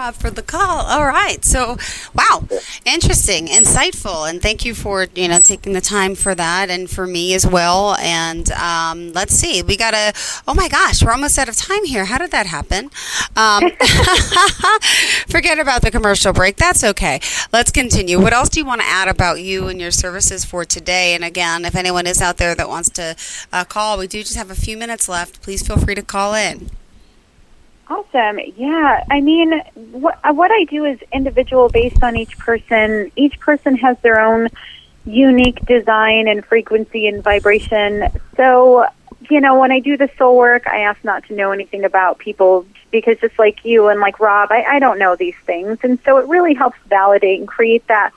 Rob, 0.00 0.14
for 0.14 0.30
the 0.30 0.42
call. 0.42 0.86
All 0.86 1.04
right. 1.04 1.44
So, 1.44 1.76
wow, 2.14 2.44
interesting, 2.84 3.46
insightful, 3.46 4.28
and 4.28 4.40
thank 4.40 4.64
you 4.64 4.74
for 4.74 5.06
you 5.14 5.28
know 5.28 5.40
taking 5.40 5.72
the 5.72 5.80
time 5.80 6.14
for 6.14 6.34
that, 6.34 6.70
and 6.70 6.88
for 6.88 7.06
me 7.06 7.34
as 7.34 7.46
well. 7.46 7.96
And 7.96 8.50
um, 8.52 9.12
let's 9.12 9.34
see, 9.34 9.62
we 9.62 9.76
got 9.76 9.94
a. 9.94 10.12
Oh 10.46 10.54
my 10.54 10.68
gosh, 10.68 11.02
we're 11.02 11.12
almost 11.12 11.38
out 11.38 11.48
of 11.48 11.56
time 11.56 11.84
here. 11.84 12.04
How 12.06 12.18
did 12.18 12.30
that 12.30 12.46
happen? 12.46 12.90
Um, 13.36 13.70
forget 15.28 15.58
about 15.58 15.82
the 15.82 15.90
commercial 15.90 16.32
break. 16.32 16.56
That's 16.56 16.84
okay. 16.84 17.20
Let's 17.52 17.70
continue. 17.70 18.20
What 18.20 18.32
else 18.32 18.48
do 18.48 18.60
you 18.60 18.66
want 18.66 18.80
to 18.80 18.86
add 18.86 19.08
about 19.08 19.40
you 19.40 19.68
and 19.68 19.80
your 19.80 19.90
services 19.90 20.44
for 20.44 20.64
today? 20.64 21.14
And 21.14 21.24
again, 21.24 21.64
if 21.64 21.74
anyone 21.74 22.06
is 22.06 22.22
out 22.22 22.36
there 22.36 22.54
that 22.54 22.68
wants 22.68 22.90
to 22.90 23.16
uh, 23.52 23.64
call, 23.64 23.98
we 23.98 24.06
do 24.06 24.22
just 24.22 24.36
have 24.36 24.50
a 24.50 24.54
few 24.54 24.76
minutes 24.76 25.08
left. 25.08 25.42
Please 25.42 25.66
feel 25.66 25.76
free 25.76 25.94
to 25.94 26.02
call 26.02 26.34
in. 26.34 26.70
Awesome. 27.90 28.38
Yeah. 28.56 29.04
I 29.10 29.20
mean, 29.20 29.60
what, 29.90 30.18
uh, 30.22 30.32
what 30.32 30.52
I 30.52 30.64
do 30.64 30.84
is 30.84 31.00
individual 31.12 31.68
based 31.68 32.02
on 32.04 32.16
each 32.16 32.38
person. 32.38 33.10
Each 33.16 33.38
person 33.40 33.74
has 33.78 33.98
their 34.00 34.20
own 34.20 34.48
unique 35.04 35.66
design 35.66 36.28
and 36.28 36.44
frequency 36.44 37.08
and 37.08 37.22
vibration. 37.22 38.08
So, 38.36 38.86
you 39.28 39.40
know, 39.40 39.58
when 39.58 39.72
I 39.72 39.80
do 39.80 39.96
the 39.96 40.08
soul 40.16 40.36
work, 40.36 40.68
I 40.68 40.82
ask 40.82 41.02
not 41.02 41.24
to 41.26 41.34
know 41.34 41.50
anything 41.50 41.84
about 41.84 42.18
people 42.18 42.64
because 42.92 43.18
just 43.18 43.36
like 43.40 43.64
you 43.64 43.88
and 43.88 43.98
like 43.98 44.20
Rob, 44.20 44.52
I, 44.52 44.62
I 44.62 44.78
don't 44.78 45.00
know 45.00 45.16
these 45.16 45.36
things. 45.44 45.78
And 45.82 45.98
so 46.04 46.18
it 46.18 46.28
really 46.28 46.54
helps 46.54 46.78
validate 46.86 47.40
and 47.40 47.48
create 47.48 47.84
that 47.88 48.12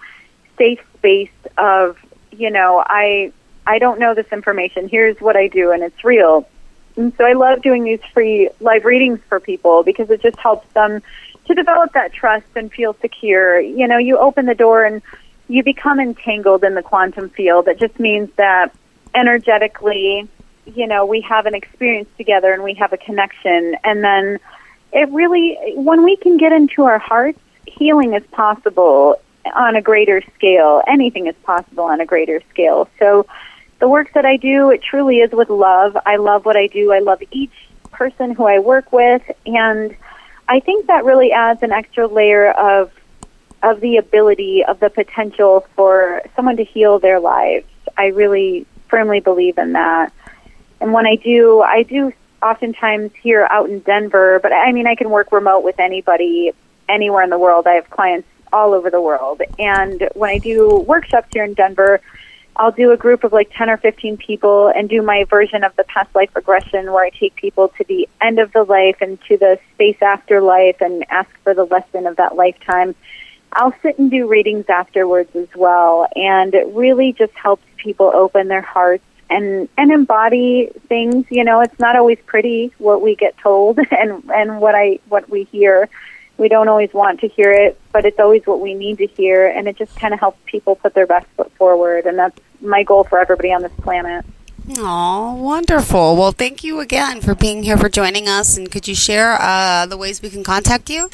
safe 0.56 0.82
space 0.98 1.32
of, 1.58 1.98
you 2.32 2.52
know, 2.52 2.84
I 2.86 3.34
I 3.66 3.80
don't 3.80 3.98
know 4.00 4.14
this 4.14 4.32
information. 4.32 4.88
Here's 4.88 5.20
what 5.20 5.36
I 5.36 5.48
do 5.48 5.72
and 5.72 5.82
it's 5.82 6.04
real 6.04 6.48
and 6.96 7.14
so 7.18 7.26
I 7.26 7.34
love 7.34 7.62
doing 7.62 7.84
these 7.84 8.02
free 8.14 8.50
live 8.60 8.86
readings 8.86 9.20
for 9.28 9.40
people 9.40 9.84
because 9.84 10.10
it 10.10 10.22
just 10.22 10.38
helps 10.38 10.72
them 10.74 11.02
to 11.46 11.54
develop 11.54 11.94
that 11.94 12.14
trust 12.14 12.46
and 12.56 12.72
feel 12.72 12.96
secure. 13.02 13.60
You 13.60 13.88
know, 13.88 13.98
you 13.98 14.18
open 14.18 14.46
the 14.46 14.56
door 14.56 14.84
and 14.84 15.02
you 15.48 15.64
become 15.64 16.00
entangled 16.00 16.64
in 16.64 16.76
the 16.76 16.84
quantum 16.84 17.30
field. 17.30 17.68
It 17.68 17.80
just 17.80 18.00
means 18.00 18.30
that 18.38 18.74
energetically, 19.14 20.28
you 20.66 20.88
know, 20.88 21.06
we 21.06 21.22
have 21.22 21.46
an 21.46 21.56
experience 21.56 22.10
together 22.18 22.54
and 22.54 22.64
we 22.64 22.76
have 22.76 22.94
a 22.94 22.98
connection. 22.98 23.76
And 23.84 24.04
then 24.04 24.40
it 24.92 25.10
really, 25.10 25.58
when 25.76 26.04
we 26.04 26.16
can 26.16 26.38
get 26.38 26.52
into 26.52 26.84
our 26.84 27.00
hearts, 27.00 27.40
healing 27.66 28.14
is 28.14 28.24
possible 28.28 29.20
on 29.54 29.76
a 29.76 29.82
greater 29.82 30.22
scale. 30.36 30.82
Anything 30.88 31.28
is 31.28 31.36
possible 31.44 31.84
on 31.84 32.00
a 32.00 32.06
greater 32.06 32.42
scale. 32.50 32.88
So, 33.00 33.26
the 33.84 33.90
work 33.90 34.14
that 34.14 34.26
I 34.26 34.38
do, 34.38 34.72
it 34.72 34.82
truly 34.82 35.18
is 35.18 35.34
with 35.34 35.50
love. 35.50 35.98
I 36.06 36.16
love 36.16 36.46
what 36.46 36.56
I 36.56 36.68
do. 36.68 36.94
I 36.94 37.00
love 37.00 37.22
each 37.32 37.52
person 37.92 38.34
who 38.34 38.46
I 38.46 38.60
work 38.60 38.94
with, 38.94 39.22
and 39.46 39.94
I 40.48 40.62
think 40.62 40.88
that 40.88 41.04
really 41.04 41.34
adds 41.34 41.62
an 41.64 41.74
extra 41.74 42.08
layer 42.08 42.52
of 42.52 42.94
of 43.62 43.82
the 43.82 43.98
ability 43.98 44.64
of 44.64 44.80
the 44.80 44.90
potential 44.90 45.68
for 45.76 46.22
someone 46.34 46.56
to 46.58 46.64
heal 46.64 47.00
their 47.00 47.20
lives. 47.20 47.66
I 47.98 48.08
really 48.08 48.66
firmly 48.88 49.20
believe 49.20 49.58
in 49.58 49.74
that. 49.74 50.14
And 50.80 50.94
when 50.94 51.06
I 51.06 51.18
do, 51.18 51.60
I 51.60 51.84
do 51.84 52.14
oftentimes 52.42 53.12
here 53.22 53.46
out 53.52 53.70
in 53.70 53.80
Denver, 53.80 54.40
but 54.42 54.54
I 54.54 54.72
mean 54.72 54.88
I 54.88 54.96
can 54.96 55.10
work 55.10 55.34
remote 55.34 55.66
with 55.66 55.78
anybody 55.78 56.54
anywhere 56.88 57.22
in 57.22 57.30
the 57.30 57.38
world. 57.38 57.68
I 57.68 57.74
have 57.74 57.90
clients 57.90 58.30
all 58.54 58.74
over 58.74 58.90
the 58.90 59.02
world. 59.02 59.42
And 59.60 60.08
when 60.14 60.30
I 60.30 60.38
do 60.38 60.78
workshops 60.88 61.28
here 61.34 61.44
in 61.44 61.54
Denver, 61.54 62.00
I'll 62.56 62.72
do 62.72 62.92
a 62.92 62.98
group 62.98 63.24
of 63.24 63.34
like 63.34 63.52
10 63.56 63.70
or 63.70 63.78
15 63.78 64.18
people 64.18 64.68
and 64.68 64.88
do 64.88 65.02
my 65.02 65.24
version 65.24 65.64
of 65.64 65.76
the 65.76 65.84
past 65.86 66.14
life 66.14 66.36
regression 66.36 66.92
where 66.92 67.04
I 67.04 67.10
take 67.10 67.36
people 67.36 67.70
to 67.70 67.84
the 67.86 68.08
end 68.22 68.40
of 68.40 68.54
the 68.54 68.64
life 68.64 68.98
and 69.02 69.20
to 69.28 69.38
the 69.38 69.60
space 69.74 69.98
after 70.02 70.42
life 70.42 70.78
and 70.80 71.04
ask 71.10 71.30
for 71.44 71.54
the 71.54 71.66
lesson 71.66 72.06
of 72.06 72.18
that 72.18 72.36
lifetime. 72.36 72.96
I'll 73.52 73.74
sit 73.82 73.98
and 73.98 74.10
do 74.10 74.28
readings 74.28 74.66
afterwards 74.70 75.36
as 75.36 75.48
well 75.56 76.08
and 76.16 76.54
it 76.54 76.68
really 76.68 77.14
just 77.14 77.34
helps 77.34 77.64
people 77.78 78.12
open 78.14 78.48
their 78.48 78.62
hearts 78.62 79.04
and 79.30 79.68
and 79.78 79.92
embody 79.92 80.70
things, 80.88 81.26
you 81.30 81.44
know, 81.44 81.62
it's 81.62 81.80
not 81.80 81.96
always 81.96 82.20
pretty 82.26 82.72
what 82.78 83.02
we 83.02 83.16
get 83.16 83.38
told 83.40 83.80
and 83.92 84.24
and 84.32 84.62
what 84.62 84.76
I 84.76 85.00
what 85.10 85.30
we 85.30 85.46
hear 85.46 85.90
we 86.44 86.50
don't 86.50 86.68
always 86.68 86.94
want 86.94 87.22
to 87.22 87.30
hear 87.30 87.54
it, 87.54 87.80
but 87.94 88.06
it's 88.06 88.20
always 88.20 88.46
what 88.46 88.60
we 88.60 88.74
need 88.74 88.98
to 88.98 89.08
hear, 89.08 89.48
and 89.48 89.66
it 89.66 89.78
just 89.78 89.96
kind 89.96 90.14
of 90.14 90.20
helps 90.20 90.38
people 90.46 90.76
put 90.76 90.94
their 90.94 91.08
best 91.08 91.26
foot 91.38 91.50
forward, 91.54 92.06
and 92.06 92.20
that's 92.20 92.38
my 92.60 92.84
goal 92.84 93.06
for 93.06 93.18
everybody 93.18 93.54
on 93.54 93.62
this 93.62 93.72
planet. 93.82 94.26
Oh, 94.78 95.36
wonderful. 95.36 96.18
Well, 96.18 96.34
thank 96.34 96.62
you 96.62 96.82
again 96.82 97.22
for 97.22 97.34
being 97.34 97.64
here, 97.64 97.78
for 97.78 97.88
joining 97.88 98.28
us, 98.28 98.58
and 98.58 98.70
could 98.70 98.90
you 98.90 98.96
share 98.96 99.38
uh, 99.40 99.86
the 99.86 99.96
ways 99.96 100.22
we 100.22 100.30
can 100.30 100.44
contact 100.44 100.90
you? 100.90 101.10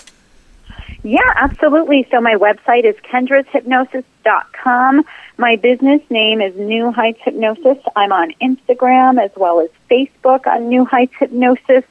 Yeah, 1.03 1.31
absolutely. 1.35 2.07
So 2.09 2.21
my 2.21 2.33
website 2.33 2.85
is 2.85 2.95
kendrashypnosis.com. 3.03 5.05
My 5.37 5.57
business 5.57 6.01
name 6.09 6.41
is 6.41 6.55
New 6.55 6.91
Heights 6.91 7.19
Hypnosis. 7.23 7.77
I'm 7.95 8.11
on 8.11 8.33
Instagram 8.41 9.23
as 9.23 9.29
well 9.37 9.59
as 9.59 9.69
Facebook 9.91 10.47
on 10.47 10.69
New 10.69 10.85
Heights 10.85 11.13
Hypnosis. 11.19 11.83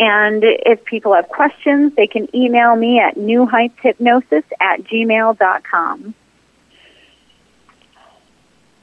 And 0.00 0.42
if 0.42 0.82
people 0.86 1.14
have 1.14 1.28
questions, 1.28 1.92
they 1.94 2.06
can 2.06 2.34
email 2.34 2.74
me 2.74 2.98
at 2.98 3.16
newheightshypnosis 3.16 4.44
at 4.58 4.82
gmail.com. 4.84 6.14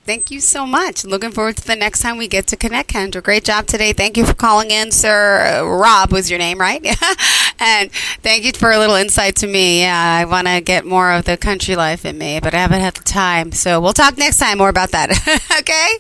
Thank 0.06 0.30
you 0.32 0.40
so 0.40 0.68
much. 0.68 1.04
Looking 1.04 1.32
forward 1.32 1.58
to 1.58 1.66
the 1.68 1.76
next 1.76 2.02
time 2.02 2.18
we 2.18 2.28
get 2.28 2.46
to 2.48 2.56
connect, 2.56 2.94
Kendra. 2.94 3.22
Great 3.22 3.44
job 3.44 3.66
today. 3.66 3.94
Thank 3.94 4.16
you 4.16 4.26
for 4.26 4.36
calling 4.36 4.70
in, 4.70 4.92
sir. 4.92 5.42
Uh, 5.42 5.66
Rob 5.66 6.14
was 6.14 6.30
your 6.30 6.38
name, 6.38 6.62
right? 6.62 6.86
and 7.60 7.92
thank 8.22 8.46
you 8.46 8.54
for 8.54 8.72
a 8.72 8.78
little 8.78 8.96
insight 8.96 9.36
to 9.38 9.48
me. 9.48 9.82
Yeah, 9.82 10.20
I 10.22 10.24
want 10.26 10.48
to 10.48 10.62
get 10.62 10.86
more 10.86 11.12
of 11.12 11.26
the 11.26 11.36
country 11.36 11.76
life 11.76 12.06
in 12.06 12.18
me, 12.18 12.40
but 12.40 12.54
I 12.54 12.60
haven't 12.60 12.80
had 12.80 12.94
the 12.94 13.04
time. 13.04 13.52
So 13.52 13.82
we'll 13.82 13.92
talk 13.92 14.18
next 14.18 14.38
time 14.38 14.60
more 14.60 14.70
about 14.70 14.92
that. 14.92 15.10
okay? 15.60 15.98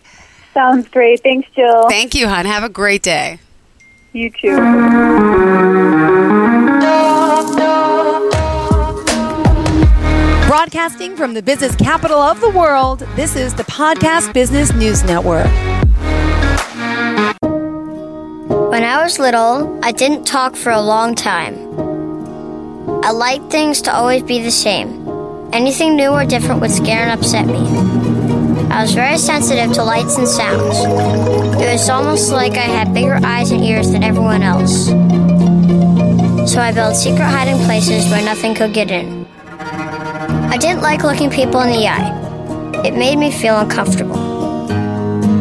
Sounds 0.53 0.87
great. 0.87 1.21
Thanks, 1.23 1.49
Jill. 1.55 1.89
Thank 1.89 2.13
you, 2.13 2.27
hon. 2.27 2.45
Have 2.45 2.63
a 2.63 2.69
great 2.69 3.01
day. 3.01 3.39
You 4.13 4.29
too. 4.31 4.55
Broadcasting 10.47 11.17
from 11.17 11.33
the 11.33 11.41
business 11.43 11.75
capital 11.75 12.17
of 12.17 12.39
the 12.39 12.49
world, 12.49 12.99
this 13.15 13.35
is 13.35 13.53
the 13.53 13.63
Podcast 13.63 14.33
Business 14.33 14.73
News 14.73 15.03
Network. 15.03 15.45
When 18.71 18.83
I 18.83 19.03
was 19.03 19.19
little, 19.19 19.77
I 19.83 19.91
didn't 19.91 20.25
talk 20.25 20.55
for 20.55 20.71
a 20.71 20.81
long 20.81 21.13
time. 21.13 21.55
I 23.03 23.11
liked 23.11 23.51
things 23.51 23.81
to 23.83 23.93
always 23.93 24.23
be 24.23 24.41
the 24.41 24.51
same. 24.51 25.05
Anything 25.51 25.97
new 25.97 26.09
or 26.09 26.25
different 26.25 26.61
would 26.61 26.71
scare 26.71 27.07
and 27.07 27.19
upset 27.19 27.45
me. 27.45 27.96
I 28.77 28.83
was 28.83 28.93
very 28.93 29.17
sensitive 29.17 29.73
to 29.73 29.83
lights 29.83 30.19
and 30.19 30.27
sounds. 30.27 30.77
It 31.59 31.71
was 31.71 31.89
almost 31.89 32.31
like 32.31 32.51
I 32.53 32.67
had 32.77 32.93
bigger 32.93 33.19
eyes 33.23 33.49
and 33.49 33.63
ears 33.63 33.89
than 33.89 34.03
everyone 34.03 34.43
else. 34.43 34.85
So 36.47 36.61
I 36.61 36.71
built 36.71 36.95
secret 36.95 37.25
hiding 37.25 37.57
places 37.65 38.07
where 38.11 38.23
nothing 38.23 38.53
could 38.53 38.75
get 38.75 38.91
in. 38.91 39.25
I 39.49 40.57
didn't 40.57 40.83
like 40.83 41.01
looking 41.01 41.31
people 41.31 41.59
in 41.61 41.71
the 41.71 41.87
eye. 41.87 42.85
It 42.85 42.93
made 42.93 43.17
me 43.17 43.31
feel 43.31 43.57
uncomfortable. 43.57 44.69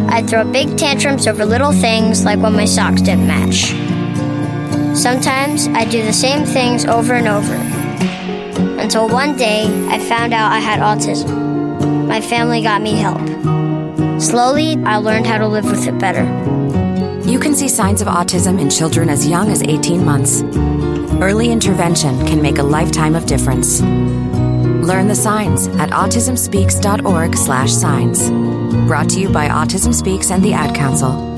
I'd 0.08 0.30
throw 0.30 0.50
big 0.50 0.78
tantrums 0.78 1.26
over 1.26 1.44
little 1.44 1.72
things 1.72 2.24
like 2.24 2.38
when 2.38 2.54
my 2.54 2.64
socks 2.64 3.02
didn't 3.02 3.26
match. 3.26 3.66
Sometimes 4.96 5.68
I'd 5.68 5.90
do 5.90 6.02
the 6.02 6.14
same 6.14 6.46
things 6.46 6.86
over 6.86 7.12
and 7.12 7.28
over. 7.28 7.56
Until 8.80 9.10
one 9.10 9.36
day, 9.36 9.66
I 9.90 9.98
found 9.98 10.32
out 10.32 10.52
I 10.52 10.58
had 10.58 10.80
autism. 10.80 11.45
My 12.16 12.22
family 12.22 12.62
got 12.62 12.80
me 12.80 12.92
help. 12.92 13.20
Slowly, 14.22 14.82
I 14.86 14.96
learned 14.96 15.26
how 15.26 15.36
to 15.36 15.46
live 15.46 15.66
with 15.66 15.86
it 15.86 15.98
better. 15.98 16.24
You 17.30 17.38
can 17.38 17.54
see 17.54 17.68
signs 17.68 18.00
of 18.00 18.08
autism 18.08 18.58
in 18.58 18.70
children 18.70 19.10
as 19.10 19.28
young 19.28 19.50
as 19.50 19.62
18 19.62 20.02
months. 20.02 20.40
Early 21.20 21.52
intervention 21.52 22.18
can 22.26 22.40
make 22.40 22.56
a 22.56 22.62
lifetime 22.62 23.14
of 23.14 23.26
difference. 23.26 23.82
Learn 23.82 25.08
the 25.08 25.14
signs 25.14 25.66
at 25.76 25.90
autismspeaks.org/signs. 25.90 28.30
Brought 28.88 29.10
to 29.10 29.20
you 29.20 29.28
by 29.28 29.48
Autism 29.48 29.92
Speaks 29.92 30.30
and 30.30 30.42
the 30.42 30.54
Ad 30.54 30.74
Council. 30.74 31.35